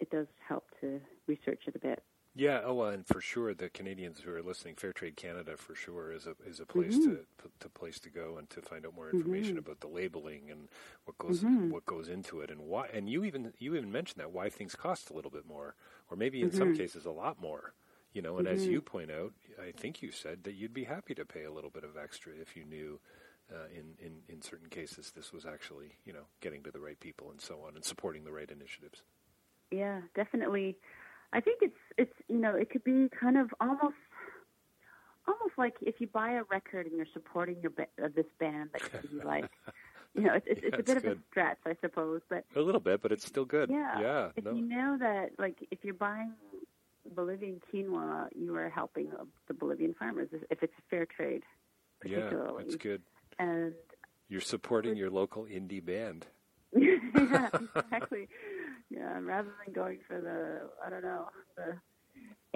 it 0.01 0.11
does 0.11 0.27
help 0.47 0.65
to 0.81 1.01
research 1.27 1.63
it 1.67 1.77
a 1.77 1.79
bit. 1.79 2.03
Yeah, 2.37 2.63
oh, 2.65 2.75
well, 2.75 2.89
and 2.91 3.07
for 3.07 3.21
sure, 3.21 3.55
the 3.55 3.71
Canadians 3.71 4.21
who 4.21 4.33
are 4.35 4.43
listening, 4.43 4.75
Fair 4.75 4.93
Trade 4.93 5.17
Canada 5.17 5.57
for 5.57 5.75
sure 5.77 6.11
is 6.11 6.27
a 6.27 6.35
is 6.45 6.59
a 6.59 6.67
place 6.67 6.99
Mhm. 6.99 7.01
to 7.01 7.27
to 7.61 7.69
place 7.69 8.01
to 8.01 8.11
go 8.11 8.37
and 8.39 8.51
to 8.51 8.61
find 8.61 8.85
out 8.85 8.95
more 8.95 9.09
information 9.09 9.57
Mhm. 9.57 9.59
about 9.59 9.79
the 9.81 9.87
labeling 9.87 10.51
and 10.51 10.69
what 11.05 11.17
goes 11.17 11.45
Mhm. 11.45 11.69
what 11.69 11.87
goes 11.87 12.09
into 12.09 12.41
it 12.41 12.51
and 12.51 12.63
why. 12.63 12.89
And 12.89 13.09
you 13.09 13.25
even 13.25 13.53
you 13.59 13.77
even 13.77 13.93
mentioned 13.93 14.19
that 14.21 14.33
why 14.33 14.49
things 14.51 14.75
cost 14.75 15.11
a 15.11 15.13
little 15.13 15.31
bit 15.31 15.47
more, 15.47 15.77
or 16.11 16.17
maybe 16.17 16.43
in 16.43 16.51
some 16.51 16.71
Mhm. 16.71 16.73
cases 16.73 17.07
a 17.07 17.13
lot 17.13 17.41
more. 17.41 17.75
You 18.13 18.23
know, 18.23 18.39
and 18.39 18.49
as 18.49 18.67
Mhm. 18.67 18.69
you 18.69 18.83
point 18.83 19.11
out, 19.13 19.33
I 19.61 19.71
think 19.71 20.03
you 20.03 20.11
said 20.11 20.43
that 20.45 20.55
you'd 20.55 20.75
be 20.75 20.85
happy 20.85 21.15
to 21.15 21.25
pay 21.25 21.45
a 21.45 21.53
little 21.53 21.71
bit 21.71 21.85
of 21.85 21.97
extra 21.97 22.33
if 22.35 22.57
you 22.57 22.65
knew. 22.65 23.01
Uh, 23.53 23.67
in, 23.67 23.95
in, 23.99 24.23
in 24.27 24.41
certain 24.41 24.71
cases, 24.71 25.13
this 25.15 25.31
was 25.31 25.45
actually, 25.45 25.99
you 26.07 26.15
know, 26.15 26.25
getting 26.41 26.63
to 26.63 26.71
the 26.73 26.81
right 26.81 26.99
people 26.99 27.31
and 27.31 27.43
so 27.43 27.61
on, 27.61 27.75
and 27.77 27.85
supporting 27.85 28.25
the 28.25 28.33
right 28.33 28.51
initiatives. 28.51 29.03
Yeah, 29.71 30.03
definitely. 30.15 30.79
I 31.35 31.41
think 31.41 31.59
it's 31.63 31.77
it's 31.99 32.15
you 32.29 32.39
know 32.39 32.55
it 32.55 32.71
could 32.71 32.85
be 32.85 33.11
kind 33.21 33.37
of 33.37 33.53
almost 33.61 33.97
almost 35.27 35.55
like 35.59 35.75
if 35.83 35.97
you 36.01 36.07
buy 36.07 36.33
a 36.33 36.43
record 36.51 36.87
and 36.87 36.97
you're 36.97 37.07
supporting 37.13 37.57
your 37.61 37.71
ba- 37.73 37.89
uh, 38.03 38.09
this 38.15 38.27
band 38.39 38.71
that 38.73 39.05
you 39.13 39.21
like. 39.25 39.51
You 40.17 40.23
know, 40.23 40.35
it's 40.35 40.47
it's, 40.49 40.61
Yeah, 40.63 40.69
it's 40.69 40.77
a 40.77 40.79
it's 40.79 40.87
bit 40.95 40.97
of 41.13 41.19
a 41.19 41.21
stretch, 41.29 41.59
I 41.67 41.75
suppose, 41.81 42.21
but 42.31 42.45
A 42.55 42.61
little 42.61 42.81
bit, 42.81 43.03
but 43.03 43.11
it's 43.11 43.27
still 43.27 43.45
good. 43.45 43.69
yeah, 43.69 43.99
yeah. 44.01 44.29
if 44.37 44.45
no. 44.45 44.53
you 44.53 44.63
know 44.63 44.97
that 45.01 45.31
like 45.41 45.67
if 45.73 45.81
you're 45.83 45.93
buying 45.93 46.35
Bolivian 47.17 47.61
quinoa, 47.73 48.29
you 48.33 48.55
are 48.55 48.69
helping 48.71 49.11
the 49.49 49.55
Bolivian 49.55 49.93
farmers 49.99 50.29
if 50.51 50.63
it's 50.63 50.73
fair 50.89 51.05
trade, 51.05 51.43
Yeah, 52.05 52.21
particularly. 52.21 52.63
that's 52.63 52.77
good. 52.77 53.03
And 53.41 53.75
You're 54.29 54.41
supporting 54.41 54.97
your 54.97 55.11
local 55.11 55.47
indie 55.47 55.85
band. 55.85 56.27
yeah, 56.77 57.49
exactly. 57.77 58.29
Yeah, 58.95 59.19
rather 59.23 59.53
than 59.65 59.73
going 59.73 59.99
for 60.07 60.21
the 60.21 60.71
I 60.87 60.91
don't 60.91 61.03
know 61.03 61.29
the 61.57 61.77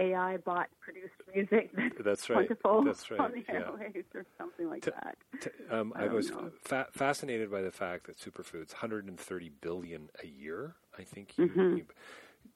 AI 0.03 0.37
bot 0.39 0.69
produced 0.81 1.15
music 1.35 1.71
that's 2.05 2.05
That's 2.05 2.31
right. 2.31 2.49
That's 2.85 3.11
right. 3.11 3.21
on 3.21 3.33
the 3.33 3.45
Yeah. 3.49 3.61
airwaves 3.61 4.05
or 4.15 4.25
something 4.39 4.69
like 4.69 4.85
T- 4.85 4.91
that. 4.93 5.17
T- 5.41 5.51
Um, 5.71 5.93
I 5.97 6.05
I 6.05 6.09
was 6.09 6.31
fa- 6.63 6.89
fascinated 6.93 7.51
by 7.51 7.63
the 7.63 7.73
fact 7.73 8.07
that 8.07 8.19
superfoods, 8.19 8.73
130 8.73 9.49
billion 9.61 10.11
a 10.23 10.27
year. 10.27 10.77
I 10.97 11.03
think. 11.03 11.37
You, 11.39 11.47
Mhm. 11.49 11.77
you, 11.79 11.87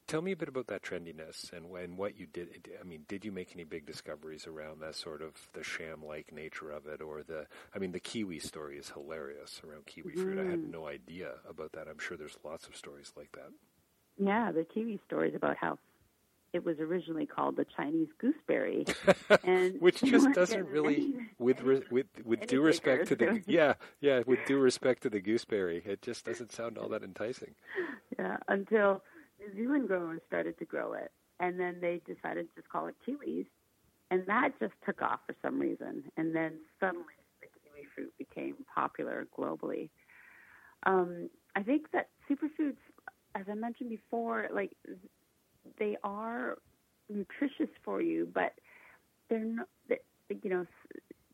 tell 0.07 0.23
me 0.23 0.33
a 0.33 0.37
bit 0.37 0.49
about 0.49 0.67
that 0.69 0.83
trendiness 0.83 1.53
and 1.53 1.69
when 1.71 1.97
what 1.97 2.17
you 2.17 2.27
did. 2.27 2.69
I 2.81 2.85
mean, 2.85 3.05
did 3.09 3.25
you 3.25 3.33
make 3.33 3.53
any 3.55 3.65
big 3.65 3.87
discoveries 3.87 4.47
around 4.47 4.81
that 4.81 4.95
sort 4.95 5.23
of 5.23 5.49
the 5.53 5.63
sham-like 5.65 6.33
nature 6.33 6.71
of 6.71 6.87
it, 6.87 7.01
or 7.03 7.23
the? 7.23 7.47
I 7.75 7.79
mean, 7.79 7.93
the 7.93 8.01
kiwi 8.01 8.39
story 8.39 8.79
is 8.79 8.91
hilarious 8.91 9.61
around 9.67 9.87
kiwi 9.87 10.15
fruit. 10.15 10.39
I 10.39 10.45
had 10.51 10.61
Mhm. 10.61 10.71
no 10.71 10.87
idea 10.87 11.41
about 11.49 11.73
that. 11.73 11.89
I'm 11.89 11.99
sure 11.99 12.17
there's 12.17 12.39
lots 12.45 12.67
of 12.69 12.77
stories 12.77 13.13
like 13.17 13.33
that. 13.33 13.51
Yeah, 14.25 14.53
the 14.53 14.65
kiwi 14.65 15.01
stories 15.07 15.35
about 15.35 15.57
how 15.57 15.79
it 16.53 16.65
was 16.65 16.79
originally 16.79 17.27
called 17.27 17.57
the 17.57 17.65
Chinese 17.77 18.09
gooseberry, 18.19 18.87
and 19.45 19.81
which 19.81 20.01
just 20.05 20.31
doesn't 20.33 20.69
really, 20.69 21.15
with 21.39 21.61
re, 21.63 21.83
with 21.91 22.07
with 22.25 22.47
due 22.47 22.61
respect 22.61 23.09
to 23.09 23.17
the 23.17 23.43
yeah 23.47 23.75
yeah 24.01 24.23
with 24.27 24.39
due 24.47 24.59
respect 24.59 25.03
to 25.03 25.11
the 25.11 25.21
gooseberry, 25.21 25.83
it 25.85 26.03
just 26.03 26.25
doesn't 26.25 26.53
sound 26.53 26.79
all 26.79 26.89
that 26.89 27.03
enticing. 27.03 27.55
Yeah, 28.19 28.37
until 28.49 29.03
New 29.41 29.55
Zealand 29.57 29.89
growers 29.89 30.21
started 30.29 30.59
to 30.59 30.65
grow 30.65 30.93
it, 30.93 31.11
and 31.41 31.59
then 31.59 31.79
they 31.81 32.01
decided 32.07 32.49
to 32.49 32.61
just 32.61 32.69
call 32.69 32.87
it 32.87 32.95
kiwis, 33.07 33.47
and 34.11 34.25
that 34.27 34.51
just 34.61 34.75
took 34.87 35.03
off 35.03 35.21
for 35.27 35.35
some 35.43 35.59
reason, 35.59 36.05
and 36.17 36.35
then 36.35 36.59
suddenly 36.79 37.07
the 37.41 37.49
kiwi 37.49 37.89
fruit 37.95 38.13
became 38.19 38.57
popular 38.73 39.27
globally. 39.37 39.89
Um, 40.85 41.31
I 41.55 41.63
think 41.63 41.91
that 41.93 42.09
superfoods, 42.31 42.77
as 43.35 43.47
I 43.51 43.55
mentioned 43.55 43.91
before, 43.91 44.49
like 44.53 44.73
they 45.79 45.97
are 46.05 46.59
nutritious 47.09 47.71
for 47.85 48.01
you, 48.01 48.29
but 48.33 48.53
they're 49.29 49.45
not. 49.45 49.69
You 50.43 50.51
know, 50.51 50.67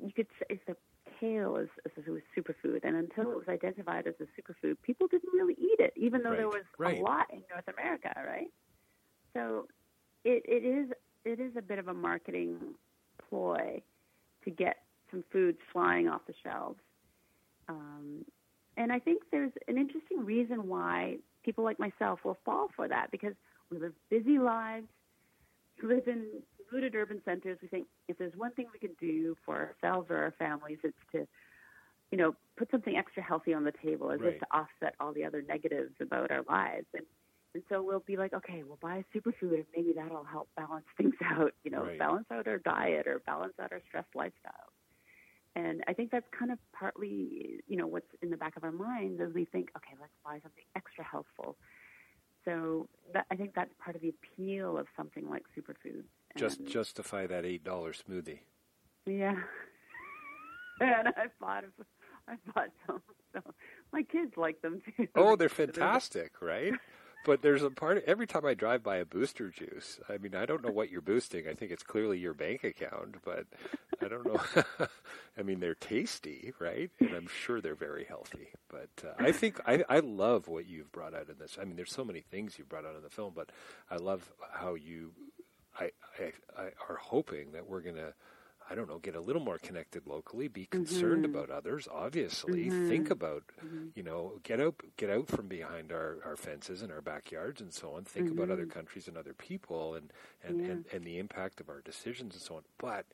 you 0.01 0.13
could 0.13 0.27
say 0.39 0.61
the 0.67 0.77
kale 1.21 1.57
is, 1.57 1.69
is 1.97 2.05
a 2.07 2.41
superfood, 2.41 2.81
and 2.85 2.97
until 2.97 3.31
it 3.31 3.37
was 3.37 3.49
identified 3.49 4.07
as 4.07 4.15
a 4.21 4.25
superfood, 4.41 4.77
people 4.83 5.07
didn't 5.07 5.33
really 5.33 5.55
eat 5.59 5.79
it, 5.79 5.93
even 5.97 6.23
though 6.23 6.35
there 6.35 6.49
was 6.49 6.65
right. 6.79 6.99
a 6.99 7.03
lot 7.03 7.27
in 7.33 7.43
North 7.51 7.69
America, 7.69 8.13
right? 8.27 8.51
So 9.35 9.67
it, 10.25 10.43
it 10.47 10.67
is 10.67 10.91
it 11.25 11.41
is 11.41 11.53
a 11.57 11.63
bit 11.63 11.79
of 11.79 11.89
a 11.89 11.95
marketing 11.95 12.57
ploy 13.29 13.83
to 14.45 14.51
get 14.51 14.79
some 15.11 15.25
foods 15.33 15.59
flying 15.73 16.09
off 16.09 16.23
the 16.27 16.35
shelves. 16.43 16.81
Um, 17.69 18.25
and 18.77 18.93
I 18.93 18.99
think 18.99 19.23
there's 19.31 19.53
an 19.67 19.77
interesting 19.77 20.25
reason 20.25 20.69
why 20.69 21.17
people 21.45 21.65
like 21.65 21.79
myself 21.79 22.21
will 22.25 22.39
fall 22.45 22.69
for 22.77 22.89
that 22.89 23.11
because 23.11 23.35
we 23.71 23.79
live 23.79 23.93
busy 24.11 24.39
lives, 24.39 24.87
we 25.83 25.89
live 25.89 26.07
in 26.09 26.27
polluted 26.69 26.95
urban 26.95 27.21
centers. 27.25 27.59
We 27.63 27.69
think 27.69 27.87
if 28.09 28.19
there's 28.19 28.35
one 28.37 28.53
thing 28.53 28.67
we 28.73 28.79
can 28.79 28.97
do 29.01 29.37
for 29.45 29.57
ourselves 29.83 30.09
or 30.11 30.17
our 30.19 30.35
families, 30.39 30.79
it's 30.85 30.97
to, 31.13 31.27
you 32.11 32.19
know, 32.19 32.35
put 32.57 32.71
something 32.71 32.97
extra 32.97 33.23
healthy 33.23 33.55
on 33.55 33.65
the 33.65 33.73
table 33.83 34.11
as 34.11 34.21
Right. 34.21 34.35
if 34.35 34.39
to 34.41 34.47
offset 34.53 34.95
all 35.01 35.13
the 35.13 35.25
other 35.25 35.43
negatives 35.43 35.95
about 36.01 36.31
our 36.31 36.43
lives. 36.49 36.87
And 36.95 37.05
and 37.55 37.63
so 37.71 37.83
we'll 37.83 38.01
be 38.01 38.17
like, 38.17 38.35
okay, 38.35 38.63
we'll 38.63 38.79
buy 38.83 38.99
a 38.99 39.17
superfood 39.19 39.55
and 39.55 39.65
maybe 39.75 39.93
that'll 39.97 40.25
help 40.25 40.49
balance 40.57 40.85
things 40.99 41.15
out, 41.25 41.53
you 41.65 41.71
know, 41.71 41.85
Right. 41.85 41.99
balance 41.99 42.27
out 42.31 42.47
our 42.47 42.59
diet 42.59 43.07
or 43.07 43.21
balance 43.27 43.55
out 43.61 43.73
our 43.73 43.81
stress 43.89 44.05
lifestyle. 44.15 44.73
And 45.57 45.83
I 45.89 45.93
think 45.93 46.11
that's 46.11 46.27
kind 46.37 46.53
of 46.53 46.59
partly, 46.73 47.61
you 47.67 47.77
know, 47.77 47.87
what's 47.87 48.07
in 48.23 48.31
the 48.31 48.37
back 48.37 48.57
of 48.57 48.65
our 48.65 48.73
minds 48.73 49.21
as 49.21 49.33
we 49.35 49.45
think, 49.45 49.71
okay, 49.77 49.95
let's 50.01 50.13
buy 50.25 50.35
something 50.43 50.65
extra 50.77 51.05
healthful. 51.05 51.57
So 52.45 52.89
that, 53.13 53.27
I 53.31 53.37
think 53.37 53.55
that's 53.55 53.73
part 53.83 53.97
of 53.97 54.03
the 54.03 54.11
appeal 54.11 54.79
of 54.79 54.87
something 54.97 55.29
like 55.29 55.43
superfoods. 55.57 56.05
Just 56.37 56.65
justify 56.65 57.27
that 57.27 57.45
eight 57.45 57.65
dollar 57.65 57.93
smoothie. 57.93 58.41
yeah. 59.07 59.35
and 60.81 61.09
I 61.09 61.27
bought, 61.41 61.65
I 62.29 62.35
bought 62.55 62.69
some. 62.87 63.03
So 63.35 63.41
my 63.93 64.03
kids 64.03 64.33
like 64.37 64.63
them 64.63 64.81
too. 64.97 65.09
Oh, 65.15 65.37
they're 65.37 65.49
fantastic, 65.51 66.41
right? 66.41 66.73
But 67.25 67.43
there's 67.43 67.63
a 67.63 67.71
part. 67.71 68.03
Every 68.07 68.27
time 68.27 68.47
I 68.47 68.55
drive 68.55 68.83
by 68.83 68.97
a 68.97 69.05
booster 69.05 69.51
juice, 69.51 70.01
I 70.09 70.19
mean, 70.19 70.35
I 70.35 70.47
don't 70.47 70.65
know 70.65 70.71
what 70.71 70.91
you're 70.91 71.03
boosting. 71.03 71.47
I 71.49 71.53
think 71.55 71.71
it's 71.71 71.83
clearly 71.83 72.19
your 72.19 72.33
bank 72.33 72.65
account, 72.65 73.17
but 73.25 73.45
I 74.03 74.09
don't 74.09 74.25
know. 74.27 74.41
I 75.39 75.43
mean, 75.43 75.61
they're 75.61 75.75
tasty, 75.75 76.53
right? 76.59 76.91
And 77.01 77.15
I'm 77.15 77.29
sure 77.29 77.61
they're 77.61 77.75
very 77.75 78.05
healthy. 78.05 78.49
But 78.69 78.89
uh, 79.05 79.13
I 79.23 79.33
think 79.33 79.61
I, 79.67 79.85
I 79.89 79.99
love 79.99 80.49
what 80.49 80.67
you've 80.67 80.91
brought 80.91 81.15
out 81.15 81.29
in 81.29 81.37
this. 81.39 81.59
I 81.61 81.65
mean, 81.65 81.77
there's 81.77 81.93
so 81.93 82.05
many 82.05 82.21
things 82.21 82.59
you've 82.59 82.69
brought 82.69 82.87
out 82.87 82.97
in 82.97 83.03
the 83.03 83.11
film, 83.11 83.33
but 83.35 83.51
I 83.91 83.97
love 83.97 84.33
how 84.53 84.75
you, 84.75 85.13
I, 85.79 85.91
I, 86.19 86.33
I 86.57 86.65
are 86.89 86.97
hoping 87.01 87.53
that 87.53 87.69
we're 87.69 87.83
gonna. 87.83 88.15
I 88.71 88.75
don't 88.75 88.89
know, 88.89 88.99
get 88.99 89.15
a 89.15 89.21
little 89.21 89.43
more 89.43 89.59
connected 89.59 90.07
locally, 90.07 90.49
be 90.49 90.67
concerned 90.67 91.25
mm-hmm. 91.25 91.35
about 91.35 91.51
others, 91.51 91.89
obviously, 91.91 92.69
think 92.69 93.05
mm-hmm. 93.05 93.13
about, 93.13 93.45
mm-hmm. 93.65 93.87
you 93.95 94.03
know, 94.03 94.41
get 94.43 94.61
out 94.61 94.77
get 94.97 95.11
out 95.11 95.29
from 95.29 95.49
behind 95.49 95.93
our, 95.93 96.19
our 96.25 96.37
fences 96.37 96.83
and 96.83 96.93
our 96.93 97.01
backyards 97.01 97.61
and 97.61 97.73
so 97.73 97.95
on, 97.95 98.05
think 98.05 98.31
about 98.31 98.51
other 98.51 98.67
countries 98.67 99.09
and 99.09 99.17
other 99.17 99.35
people 99.35 99.95
and, 99.95 100.13
and, 100.43 100.61
and, 100.61 100.85
and 100.93 101.05
the 101.05 101.19
impact 101.19 101.61
of 101.61 101.69
our 101.69 101.81
decisions 101.81 102.35
and 102.35 102.43
so 102.43 102.57
on. 102.57 102.63
But, 102.79 103.07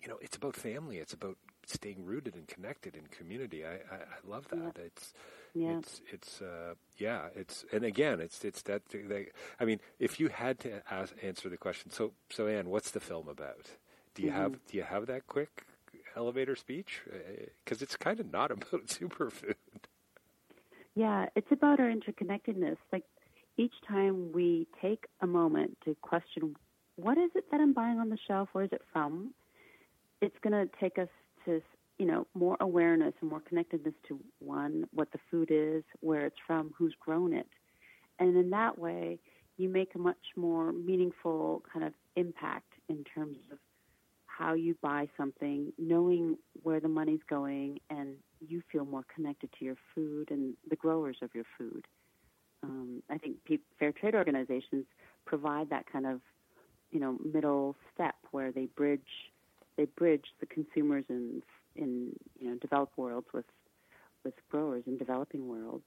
you 0.00 0.08
know, 0.08 0.18
it's 0.20 0.36
about 0.36 0.56
family, 0.56 0.98
it's 0.98 1.12
about 1.12 1.36
staying 1.66 2.04
rooted 2.04 2.34
and 2.34 2.48
connected 2.48 2.96
in 2.96 3.06
community. 3.06 3.64
I, 3.64 3.74
I, 3.74 3.96
I 3.96 4.28
love 4.28 4.48
that. 4.48 4.76
It's 4.78 5.12
Yeah. 5.54 5.78
it's 5.78 6.00
it's 6.12 6.42
uh, 6.42 6.74
yeah, 6.96 7.28
it's 7.34 7.64
and 7.72 7.84
again, 7.84 8.20
it's 8.20 8.44
it's 8.44 8.62
that, 8.62 8.82
that 8.90 9.26
I 9.58 9.64
mean, 9.64 9.80
if 9.98 10.20
you 10.20 10.28
had 10.28 10.58
to 10.60 10.82
ask, 10.90 11.12
answer 11.22 11.48
the 11.48 11.56
question, 11.56 11.90
so 11.90 12.12
so 12.30 12.46
Ann, 12.46 12.68
what's 12.70 12.90
the 12.92 13.00
film 13.00 13.28
about? 13.28 13.66
Do 14.20 14.26
you 14.26 14.32
have 14.32 14.52
mm-hmm. 14.52 14.70
do 14.70 14.76
you 14.76 14.82
have 14.82 15.06
that 15.06 15.26
quick 15.26 15.64
elevator 16.14 16.54
speech? 16.54 17.00
Uh, 17.10 17.46
because 17.64 17.80
it's 17.80 17.96
kind 17.96 18.20
of 18.20 18.30
not 18.30 18.50
about 18.50 18.86
superfood. 18.86 19.54
Yeah, 20.94 21.26
it's 21.34 21.50
about 21.50 21.80
our 21.80 21.90
interconnectedness. 21.90 22.76
Like 22.92 23.04
each 23.56 23.72
time 23.88 24.32
we 24.32 24.66
take 24.82 25.06
a 25.22 25.26
moment 25.26 25.78
to 25.84 25.96
question 26.02 26.54
what 26.96 27.16
is 27.16 27.30
it 27.34 27.44
that 27.50 27.60
I'm 27.60 27.72
buying 27.72 27.98
on 27.98 28.10
the 28.10 28.18
shelf, 28.28 28.50
where 28.52 28.64
is 28.64 28.72
it 28.72 28.82
from, 28.92 29.32
it's 30.20 30.36
going 30.42 30.52
to 30.52 30.70
take 30.78 30.98
us 30.98 31.08
to, 31.46 31.62
you 31.98 32.04
know, 32.04 32.26
more 32.34 32.58
awareness 32.60 33.14
and 33.22 33.30
more 33.30 33.40
connectedness 33.40 33.94
to 34.08 34.20
one, 34.38 34.84
what 34.92 35.10
the 35.12 35.18
food 35.30 35.48
is, 35.50 35.82
where 36.00 36.26
it's 36.26 36.36
from, 36.46 36.74
who's 36.76 36.94
grown 37.00 37.32
it. 37.32 37.48
And 38.18 38.36
in 38.36 38.50
that 38.50 38.78
way, 38.78 39.18
you 39.56 39.70
make 39.70 39.94
a 39.94 39.98
much 39.98 40.18
more 40.36 40.72
meaningful 40.72 41.62
kind 41.72 41.86
of 41.86 41.94
impact 42.16 42.74
in 42.90 43.02
terms 43.14 43.38
of 43.50 43.58
how 44.40 44.54
you 44.54 44.74
buy 44.80 45.06
something, 45.18 45.70
knowing 45.78 46.38
where 46.62 46.80
the 46.80 46.88
money's 46.88 47.20
going, 47.28 47.78
and 47.90 48.14
you 48.40 48.62
feel 48.72 48.86
more 48.86 49.04
connected 49.14 49.50
to 49.58 49.66
your 49.66 49.76
food 49.94 50.30
and 50.30 50.54
the 50.70 50.76
growers 50.76 51.18
of 51.20 51.28
your 51.34 51.44
food. 51.58 51.84
Um, 52.62 53.02
I 53.10 53.18
think 53.18 53.36
pe- 53.44 53.58
fair 53.78 53.92
trade 53.92 54.14
organizations 54.14 54.86
provide 55.26 55.68
that 55.68 55.84
kind 55.92 56.06
of, 56.06 56.20
you 56.90 57.00
know, 57.00 57.18
middle 57.22 57.76
step 57.92 58.14
where 58.30 58.50
they 58.50 58.64
bridge 58.76 59.00
they 59.76 59.84
bridge 59.84 60.24
the 60.40 60.46
consumers 60.46 61.04
in 61.10 61.42
in 61.76 62.12
you 62.38 62.50
know 62.50 62.56
developed 62.56 62.96
worlds 62.96 63.26
with 63.34 63.44
with 64.24 64.34
growers 64.50 64.84
in 64.86 64.96
developing 64.96 65.48
worlds, 65.48 65.84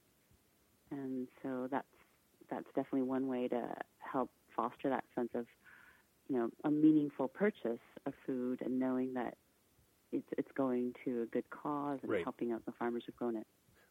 and 0.92 1.26
so 1.42 1.68
that's 1.70 1.86
that's 2.50 2.66
definitely 2.76 3.02
one 3.02 3.26
way 3.26 3.48
to 3.48 3.62
help 3.98 4.30
foster 4.54 4.88
that 4.88 5.04
sense 5.16 5.30
of 5.34 5.46
you 6.28 6.36
know 6.38 6.50
a 6.64 6.70
meaningful 6.70 7.28
purchase 7.28 7.80
of 8.06 8.14
food 8.26 8.60
and 8.62 8.78
knowing 8.78 9.14
that 9.14 9.36
it's 10.12 10.28
it's 10.38 10.52
going 10.56 10.94
to 11.04 11.22
a 11.22 11.26
good 11.26 11.48
cause 11.50 11.98
and 12.02 12.12
Right. 12.12 12.24
helping 12.24 12.52
out 12.52 12.64
the 12.66 12.72
farmers 12.72 13.04
who've 13.06 13.16
grown 13.16 13.36
it. 13.36 13.46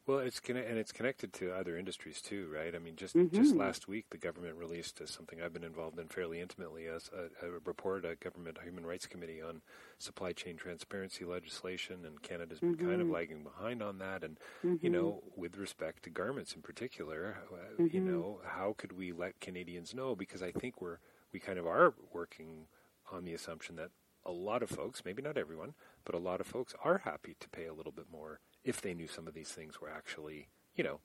Well, 0.06 0.20
it's 0.20 0.42
conne- 0.42 0.58
and 0.58 0.78
it's 0.78 0.92
connected 0.92 1.32
to 1.34 1.54
other 1.54 1.78
industries 1.78 2.22
too, 2.22 2.50
right? 2.54 2.76
I 2.76 2.80
mean, 2.80 2.98
just 2.98 3.16
just 3.32 3.56
last 3.56 3.88
week, 3.88 4.10
the 4.10 4.18
government 4.18 4.58
released 4.58 5.00
uh, 5.00 5.06
something 5.06 5.42
I've 5.42 5.54
been 5.54 5.64
involved 5.64 5.98
in 5.98 6.10
fairly 6.10 6.42
intimately 6.42 6.88
as 6.88 7.10
a, 7.16 7.46
a 7.46 7.52
report, 7.52 8.04
a 8.04 8.16
government 8.18 8.58
human 8.62 8.86
rights 8.86 9.08
committee 9.08 9.42
on 9.42 9.62
supply 10.00 10.34
chain 10.34 10.58
transparency 10.58 11.24
legislation, 11.24 12.06
and 12.06 12.22
Canada's 12.22 12.60
been 12.60 12.76
kind 12.76 13.00
of 13.02 13.10
lagging 13.10 13.44
behind 13.44 13.82
on 13.82 13.98
that. 14.00 14.26
And 14.26 14.38
you 14.82 14.90
know, 14.90 15.22
with 15.38 15.56
respect 15.56 16.04
to 16.04 16.10
garments 16.10 16.54
in 16.54 16.62
particular, 16.62 17.38
uh, 17.54 17.82
you 17.90 18.02
know, 18.02 18.42
how 18.46 18.74
could 18.78 18.92
we 18.92 19.14
let 19.14 19.40
Canadians 19.40 19.94
know? 19.96 20.18
Because 20.18 20.42
I 20.44 20.52
think 20.52 20.82
we're 20.82 21.00
we 21.34 21.40
kind 21.40 21.58
of 21.60 21.68
are 21.68 21.94
working 22.14 22.68
on 23.12 23.26
the 23.26 23.34
assumption 23.34 23.76
that 23.76 23.90
a 24.26 24.32
lot 24.32 24.64
of 24.64 24.70
folks, 24.70 25.04
maybe 25.04 25.22
not 25.22 25.38
everyone, 25.38 25.74
but 26.06 26.16
a 26.16 26.20
lot 26.20 26.40
of 26.40 26.48
folks 26.48 26.74
are 26.84 27.00
happy 27.00 27.36
to 27.40 27.50
pay 27.50 27.66
a 27.66 27.74
little 27.74 27.92
bit 27.92 28.06
more 28.12 28.40
if 28.64 28.82
they 28.82 28.94
knew 28.94 29.08
some 29.08 29.28
of 29.28 29.34
these 29.34 29.50
things 29.50 29.82
were 29.82 29.90
actually, 29.90 30.48
you 30.76 30.84
know, 30.84 31.00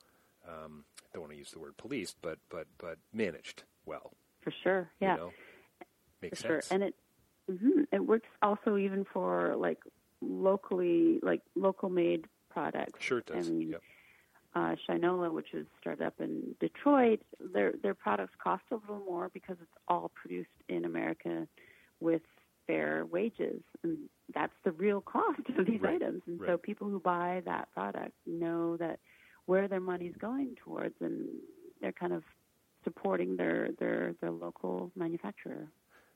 um, 0.47 0.85
I 1.01 1.09
don't 1.13 1.23
want 1.23 1.33
to 1.33 1.37
use 1.37 1.51
the 1.51 1.59
word 1.59 1.75
policed, 1.77 2.15
but 2.21 2.39
but 2.49 2.67
but 2.77 2.97
managed 3.11 3.63
well. 3.85 4.13
For 4.41 4.53
sure, 4.63 4.89
yeah. 5.01 5.15
You 5.15 5.19
know? 5.19 5.31
Makes 6.21 6.41
for 6.41 6.47
sure. 6.47 6.61
sense. 6.61 6.71
And 6.71 6.83
it 6.83 6.95
hmm 7.49 7.83
it 7.91 8.05
works 8.05 8.27
also 8.41 8.77
even 8.77 9.05
for 9.11 9.55
like 9.57 9.79
locally 10.21 11.19
like 11.21 11.41
local 11.55 11.89
made 11.89 12.25
products. 12.49 13.03
sure 13.03 13.19
it 13.19 13.25
does. 13.25 13.49
Yep. 13.49 13.81
Uh, 14.55 14.75
Shinola, 14.87 15.31
which 15.31 15.47
was 15.53 15.65
started 15.79 16.05
up 16.05 16.15
in 16.19 16.55
Detroit, 16.59 17.21
their 17.53 17.73
their 17.83 17.93
products 17.93 18.33
cost 18.43 18.63
a 18.71 18.75
little 18.75 19.03
more 19.05 19.29
because 19.33 19.57
it's 19.61 19.71
all 19.87 20.11
produced 20.15 20.49
in 20.67 20.85
America 20.85 21.47
with 21.99 22.21
fair 22.65 23.05
wages, 23.05 23.61
and 23.83 23.97
that's 24.33 24.53
the 24.63 24.71
real 24.71 25.01
cost 25.01 25.41
of 25.57 25.65
these 25.65 25.81
Right, 25.81 25.95
items. 25.95 26.21
And 26.27 26.39
so 26.45 26.57
people 26.57 26.87
who 26.87 26.99
buy 26.99 27.41
that 27.45 27.71
product 27.73 28.13
know 28.25 28.77
that 28.77 28.99
where 29.45 29.67
their 29.67 29.79
money's 29.79 30.15
going 30.19 30.55
towards, 30.63 30.95
and 30.99 31.27
they're 31.81 31.91
kind 31.91 32.13
of 32.13 32.23
supporting 32.83 33.37
their 33.37 33.69
their 33.79 34.13
their 34.21 34.31
local 34.31 34.91
manufacturer. 34.95 35.67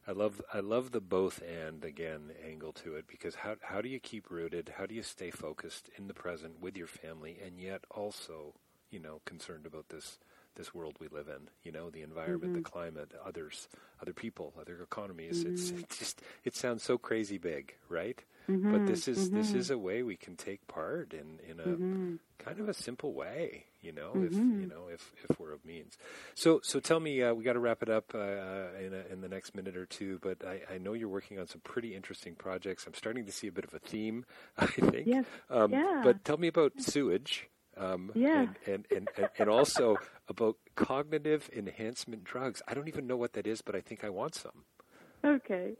I 0.07 0.11
love 0.11 0.41
I 0.53 0.59
love 0.59 0.91
the 0.91 0.99
both 1.01 1.41
and 1.41 1.83
again 1.85 2.31
angle 2.45 2.73
to 2.73 2.95
it 2.95 3.05
because 3.07 3.35
how 3.35 3.55
how 3.61 3.81
do 3.81 3.89
you 3.89 3.99
keep 3.99 4.29
rooted? 4.29 4.73
How 4.77 4.85
do 4.85 4.93
you 4.95 5.03
stay 5.03 5.31
focused 5.31 5.89
in 5.97 6.07
the 6.07 6.13
present 6.13 6.59
with 6.61 6.75
your 6.77 6.87
family 6.87 7.37
and 7.45 7.59
yet 7.59 7.83
also, 7.91 8.53
you 8.91 8.99
know, 8.99 9.21
concerned 9.25 9.65
about 9.65 9.89
this 9.89 10.19
this 10.55 10.73
world 10.73 10.95
we 10.99 11.07
live 11.07 11.27
in. 11.27 11.49
You 11.63 11.71
know, 11.71 11.89
the 11.89 12.01
environment, 12.01 12.53
Mm-hmm. 12.53 12.53
the 12.53 12.61
climate, 12.61 13.11
others, 13.25 13.67
other 14.01 14.13
people, 14.13 14.53
other 14.59 14.81
economies. 14.81 15.43
It's 15.45 15.71
Mm-hmm. 15.71 15.79
it 15.79 15.89
just 15.89 16.21
it 16.43 16.55
sounds 16.55 16.83
so 16.83 16.97
crazy 16.97 17.37
big, 17.37 17.75
right? 17.89 18.21
But 18.69 18.85
this 18.85 19.07
is 19.07 19.29
this 19.29 19.53
is 19.55 19.69
a 19.69 19.77
way 19.77 20.03
we 20.03 20.17
can 20.17 20.35
take 20.35 20.67
part 20.67 21.13
in 21.13 21.39
in 21.49 21.59
a 21.59 21.79
Mm-hmm. 21.79 22.15
kind 22.39 22.59
of 22.59 22.67
a 22.69 22.73
simple 22.73 23.13
way. 23.13 23.65
You 23.83 23.91
know, 23.91 24.11
if 24.15 24.31
you 24.33 24.65
know 24.65 24.87
if 24.91 25.11
if 25.29 25.39
we're 25.39 25.51
of 25.51 25.63
means. 25.65 25.97
So 26.35 26.61
so 26.63 26.79
tell 26.79 26.99
me, 26.99 27.21
uh, 27.21 27.33
we 27.33 27.43
got 27.43 27.53
to 27.53 27.59
wrap 27.59 27.83
it 27.83 27.89
up 27.89 28.13
uh, 28.15 28.17
uh, 28.17 28.67
in 28.81 28.93
a, 28.93 29.13
in 29.13 29.21
the 29.21 29.27
next 29.27 29.53
minute 29.55 29.75
or 29.75 29.85
two. 29.85 30.19
But 30.21 30.37
I, 30.45 30.61
I 30.75 30.77
know 30.77 30.93
you're 30.93 31.09
working 31.09 31.37
on 31.37 31.47
some 31.47 31.61
pretty 31.61 31.93
interesting 31.93 32.35
projects. 32.35 32.87
I'm 32.87 32.93
starting 32.93 33.25
to 33.25 33.31
see 33.31 33.47
a 33.47 33.51
bit 33.51 33.65
of 33.65 33.73
a 33.73 33.79
theme. 33.79 34.25
I 34.57 34.67
think. 34.67 35.07
Yes. 35.07 35.25
Um, 35.49 35.73
Yeah. 35.73 36.01
But 36.03 36.23
tell 36.23 36.37
me 36.37 36.47
about 36.47 36.73
sewage. 36.79 37.49
Um, 37.75 38.11
Yeah. 38.15 38.41
and, 38.41 38.55
and, 38.67 38.85
and, 38.95 39.09
and, 39.17 39.29
and 39.39 39.49
also 39.49 39.97
about 40.29 40.57
cognitive 40.75 41.49
enhancement 41.55 42.23
drugs. 42.23 42.61
I 42.67 42.73
don't 42.75 42.87
even 42.87 43.07
know 43.07 43.17
what 43.17 43.33
that 43.33 43.47
is, 43.47 43.61
but 43.61 43.75
I 43.75 43.81
think 43.81 44.03
I 44.03 44.09
want 44.09 44.35
some. 44.35 44.63
Okay. 45.25 45.73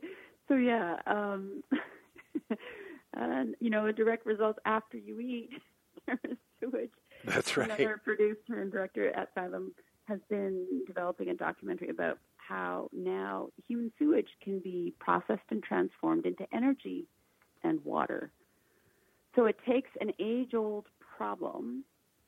So 0.48 0.56
yeah, 0.56 0.96
um, 1.06 1.62
and 3.14 3.54
you 3.60 3.70
know, 3.70 3.86
a 3.86 3.92
direct 3.92 4.26
result 4.26 4.58
after 4.64 4.98
you 4.98 5.20
eat 5.20 5.50
there 6.06 6.18
is 6.28 6.36
sewage. 6.60 6.90
That's 7.26 7.56
right. 7.56 7.66
Another 7.70 8.00
producer 8.02 8.60
and 8.60 8.70
director 8.70 9.10
at 9.16 9.34
Fathom 9.34 9.72
has 10.04 10.20
been 10.28 10.66
developing 10.86 11.28
a 11.28 11.34
documentary 11.34 11.88
about 11.88 12.18
how 12.36 12.88
now 12.92 13.48
human 13.66 13.90
sewage 13.98 14.28
can 14.42 14.60
be 14.60 14.92
processed 14.98 15.42
and 15.50 15.62
transformed 15.62 16.26
into 16.26 16.46
energy 16.52 17.06
and 17.62 17.82
water. 17.84 18.30
So 19.34 19.46
it 19.46 19.56
takes 19.66 19.90
an 20.00 20.12
age-old 20.18 20.86
problem, 21.16 21.84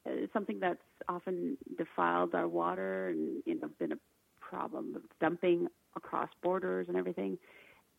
uh, 0.07 0.27
something 0.33 0.59
that's 0.61 0.81
often 1.09 1.57
defiled 1.77 2.35
our 2.35 2.49
water 2.49 3.09
and 3.09 3.43
you 3.45 3.61
know 3.61 3.69
been 3.79 3.93
a 3.93 3.99
problem 4.41 4.95
of 4.97 5.03
dumping 5.21 5.69
across 5.97 6.29
borders 6.43 6.87
and 6.89 6.97
everything. 6.97 7.39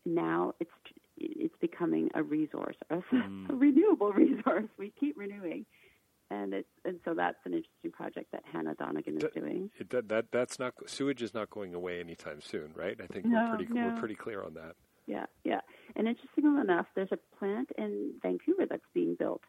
Now 0.04 0.54
it's 0.60 0.70
it's 1.16 1.54
becoming 1.60 2.10
a 2.14 2.22
resource, 2.22 2.76
a, 2.90 2.96
a 2.96 3.02
renewable 3.54 4.12
resource. 4.12 4.66
We 4.78 4.92
keep 4.98 5.16
renewing, 5.16 5.66
and 6.30 6.52
it's 6.54 6.68
and 6.84 6.98
so 7.04 7.14
that's 7.14 7.38
an 7.44 7.52
interesting 7.54 7.90
project 7.92 8.32
that 8.32 8.42
Hannah 8.52 8.74
Donegan 8.74 9.16
is 9.16 9.22
That- 9.22 9.34
doing. 9.34 9.70
It, 9.78 9.90
that, 9.90 10.08
that 10.08 10.26
that's 10.32 10.58
not 10.58 10.74
sewage 10.86 11.22
is 11.22 11.34
not 11.34 11.50
going 11.50 11.74
away 11.74 12.00
anytime 12.00 12.40
soon, 12.40 12.72
right? 12.74 12.98
I 13.02 13.06
think 13.06 13.24
No, 13.26 13.48
we're 13.50 13.56
pretty 13.56 13.72
no. 13.72 13.88
we're 13.88 13.98
pretty 13.98 14.14
clear 14.14 14.42
on 14.42 14.54
that. 14.54 14.76
Yeah, 15.06 15.24
yeah. 15.44 15.60
And 15.96 16.06
interestingly 16.06 16.60
enough, 16.60 16.86
there's 16.94 17.12
a 17.12 17.18
plant 17.38 17.70
in 17.78 18.12
Vancouver 18.22 18.66
that's 18.68 18.84
being 18.92 19.14
built 19.18 19.40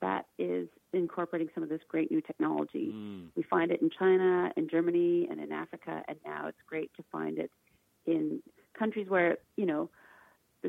that 0.00 0.26
is 0.38 0.68
incorporating 0.92 1.48
some 1.54 1.64
of 1.64 1.68
this 1.68 1.80
great 1.88 2.08
new 2.12 2.20
technology. 2.20 2.92
Mm. 2.94 3.30
We 3.34 3.42
find 3.42 3.72
it 3.72 3.82
in 3.82 3.90
China, 3.90 4.52
in 4.56 4.68
Germany, 4.68 5.26
and 5.28 5.40
in 5.40 5.50
Africa, 5.50 6.04
and 6.06 6.16
now 6.24 6.46
it's 6.46 6.58
great 6.68 6.92
to 6.98 7.02
find 7.10 7.36
it 7.36 7.50
in 8.06 8.40
countries 8.78 9.08
where, 9.08 9.38
you 9.56 9.66
know, 9.66 9.90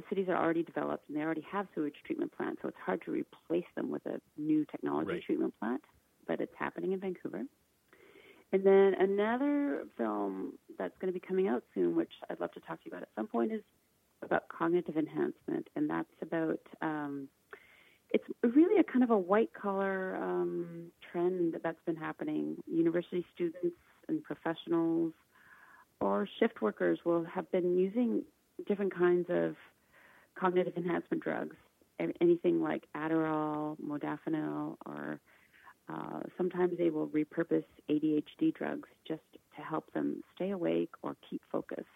cities 0.09 0.27
are 0.29 0.35
already 0.37 0.63
developed 0.63 1.07
and 1.07 1.17
they 1.17 1.21
already 1.21 1.45
have 1.51 1.67
sewage 1.73 1.95
treatment 2.05 2.35
plants, 2.35 2.61
so 2.61 2.67
it's 2.67 2.77
hard 2.85 3.01
to 3.05 3.11
replace 3.11 3.65
them 3.75 3.89
with 3.89 4.05
a 4.05 4.19
new 4.37 4.65
technology 4.65 5.11
Right. 5.13 5.23
treatment 5.23 5.53
plant, 5.59 5.81
but 6.27 6.41
it's 6.41 6.53
happening 6.57 6.91
in 6.93 6.99
Vancouver. 6.99 7.43
And 8.51 8.63
then 8.63 8.95
another 8.99 9.85
film 9.97 10.53
that's 10.77 10.97
going 10.99 11.13
to 11.13 11.19
be 11.19 11.25
coming 11.25 11.47
out 11.47 11.63
soon, 11.75 11.95
which 11.95 12.11
I'd 12.29 12.39
love 12.39 12.51
to 12.53 12.59
talk 12.61 12.81
to 12.81 12.85
you 12.85 12.91
about 12.91 13.03
at 13.03 13.09
some 13.15 13.27
point, 13.27 13.51
is 13.51 13.61
about 14.23 14.47
cognitive 14.49 14.97
enhancement, 14.97 15.67
and 15.75 15.89
that's 15.89 16.09
about 16.21 16.59
um, 16.81 17.29
it's 18.11 18.23
really 18.43 18.79
a 18.79 18.83
kind 18.83 19.03
of 19.03 19.11
a 19.11 19.17
white 19.17 19.51
collar 19.53 20.15
um, 20.15 20.91
trend 21.11 21.57
that's 21.63 21.79
been 21.85 21.95
happening. 21.95 22.57
University 22.65 23.23
students 23.35 23.77
and 24.07 24.23
professionals 24.23 25.13
or 26.01 26.27
shift 26.39 26.61
workers 26.61 26.99
will 27.05 27.23
have 27.25 27.49
been 27.51 27.77
using 27.77 28.23
different 28.67 28.93
kinds 28.95 29.27
of 29.29 29.55
cognitive 30.39 30.73
enhancement 30.77 31.23
drugs, 31.23 31.55
anything 32.21 32.61
like 32.61 32.83
Adderall, 32.95 33.77
modafinil, 33.79 34.77
or 34.85 35.19
uh, 35.89 36.21
sometimes 36.37 36.77
they 36.77 36.89
will 36.89 37.07
repurpose 37.07 37.65
ADHD 37.89 38.53
drugs 38.53 38.87
just 39.07 39.21
to 39.55 39.61
help 39.61 39.91
them 39.93 40.23
stay 40.35 40.51
awake 40.51 40.91
or 41.01 41.15
keep 41.29 41.41
focused. 41.51 41.87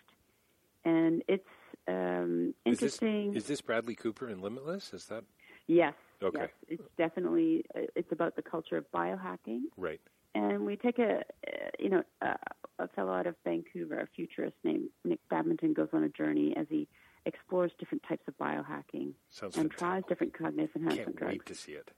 And 0.83 1.23
it's 1.27 1.47
um, 1.87 2.53
Is 2.65 2.79
this, 2.79 3.01
interesting. 3.01 3.35
is 3.35 3.45
this 3.45 3.61
Bradley 3.61 3.95
Cooper 3.95 4.29
in 4.29 4.41
Limitless? 4.41 4.93
Is 4.93 5.05
that 5.05 5.23
Yes. 5.67 5.93
Okay. 6.21 6.39
Yes. 6.39 6.49
It's 6.67 6.83
definitely 6.97 7.65
uh, 7.75 7.81
it's 7.95 8.11
about 8.11 8.35
the 8.35 8.41
culture 8.41 8.77
of 8.77 8.85
biohacking, 8.91 9.61
right? 9.77 10.01
and 10.35 10.65
we 10.65 10.75
take 10.75 10.99
a 10.99 11.19
uh, 11.19 11.69
you 11.79 11.89
know 11.89 12.03
a, 12.21 12.35
a 12.79 12.87
fellow 12.89 13.13
out 13.13 13.27
of 13.27 13.35
Vancouver, 13.43 13.99
a 13.99 14.07
futurist 14.15 14.55
named 14.63 14.89
Nick 15.05 15.19
Badminton, 15.29 15.73
goes 15.73 15.89
on 15.93 16.03
a 16.03 16.09
journey 16.09 16.53
as 16.57 16.65
he 16.69 16.87
explores 17.25 17.71
different 17.79 18.03
types 18.07 18.23
of 18.27 18.37
biohacking 18.37 19.13
Sounds 19.29 19.55
and 19.57 19.71
fantastic. 19.71 19.77
tries 19.77 20.03
different 20.09 20.33
cognitive 20.37 20.75
enhancement 20.75 21.05
Can't 21.07 21.15
drugs. 21.17 21.31
wait 21.33 21.45
to 21.47 21.55
see 21.55 21.71
it. 21.73 21.91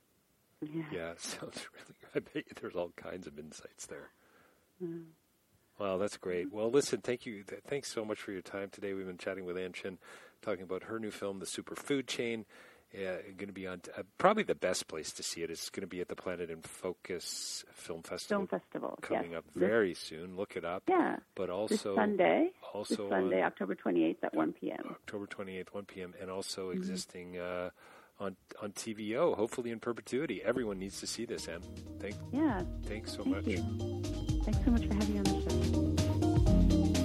Yeah. 0.62 0.84
Yeah, 0.92 1.14
sounds 1.18 1.68
really. 1.74 1.96
Good. 2.14 2.16
I 2.16 2.20
bet 2.20 2.36
you 2.48 2.54
there's 2.62 2.76
all 2.76 2.92
kinds 2.96 3.28
of 3.28 3.38
insights 3.40 3.86
there. 3.88 4.10
Mm. 4.84 5.04
Wow, 5.80 5.98
that's 5.98 6.18
great. 6.18 6.54
Well, 6.54 6.70
listen, 6.72 7.02
thank 7.02 7.26
you. 7.26 7.44
th- 7.44 7.62
Thanks 7.68 7.92
so 7.92 8.06
much 8.06 8.20
for 8.20 8.32
your 8.32 8.42
time 8.42 8.70
today. 8.70 8.94
We've 8.94 9.06
been 9.08 9.18
chatting 9.18 9.44
with 9.46 9.58
Ann 9.58 9.74
Shin, 9.74 9.98
talking 10.42 10.64
about 10.64 10.84
her 10.84 11.00
new 11.00 11.12
film, 11.12 11.40
The 11.40 11.46
Superfood 11.46 12.08
Chain. 12.08 12.46
Uh, 12.96 13.18
going 13.36 13.48
to 13.48 13.52
be 13.54 13.68
on 13.68 13.82
uh, 13.98 14.04
probably 14.18 14.44
the 14.44 14.56
best 14.56 14.88
place 14.88 15.12
to 15.12 15.22
see 15.22 15.42
it 15.42 15.52
is 15.52 15.70
going 15.70 15.82
to 15.82 15.88
be 15.88 16.00
at 16.00 16.08
the 16.08 16.16
Planet 16.16 16.50
in 16.50 16.62
Focus 16.62 17.66
Film 17.74 18.04
Festival 18.04 18.46
Film 18.46 18.48
festival 18.62 19.00
coming 19.02 19.32
yes. 19.32 19.40
up 19.40 19.46
This- 19.54 19.68
very 19.68 19.94
soon. 19.94 20.38
Look 20.38 20.56
it 20.56 20.64
up. 20.64 20.84
yeah. 20.88 21.18
But 21.36 21.48
This 21.48 21.54
also 21.54 21.96
Sunday. 21.96 22.52
Also 22.76 22.96
this 23.04 23.10
Sunday, 23.10 23.42
on 23.42 23.48
October 23.48 23.76
28th 23.76 24.18
at 24.24 24.34
1 24.36 24.54
p.m. 24.54 24.84
October 24.92 25.26
28th, 25.28 25.68
1 25.72 25.86
p.m., 25.86 26.14
and 26.22 26.30
also 26.30 26.70
Mm-hmm. 26.70 26.78
existing 26.78 27.38
uh, 27.38 27.70
on 28.20 28.36
on 28.62 28.72
TVO, 28.72 29.36
hopefully 29.36 29.72
in 29.72 29.80
perpetuity. 29.80 30.42
Everyone 30.44 30.78
needs 30.80 31.00
to 31.02 31.08
see 31.08 31.26
this, 31.26 31.48
Ann. 31.48 31.62
Thank, 32.00 32.16
Yeah. 32.32 32.64
thanks 32.86 33.12
so 33.14 33.24
Thank 33.24 33.36
much. 33.36 33.46
you. 33.48 33.58
Thanks 34.46 34.60
so 34.66 34.72
much 34.72 34.86
for 34.88 34.94
having 34.94 35.14
me 35.14 35.20
on 35.20 35.24
the 35.26 35.42
show. 35.50 36.96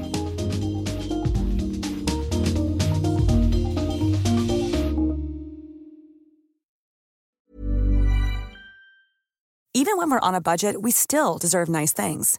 Even 9.72 9.96
when 9.96 10.10
we're 10.10 10.20
on 10.20 10.34
a 10.34 10.40
budget, 10.40 10.82
we 10.82 10.90
still 10.90 11.38
deserve 11.38 11.68
nice 11.68 11.92
things. 11.92 12.38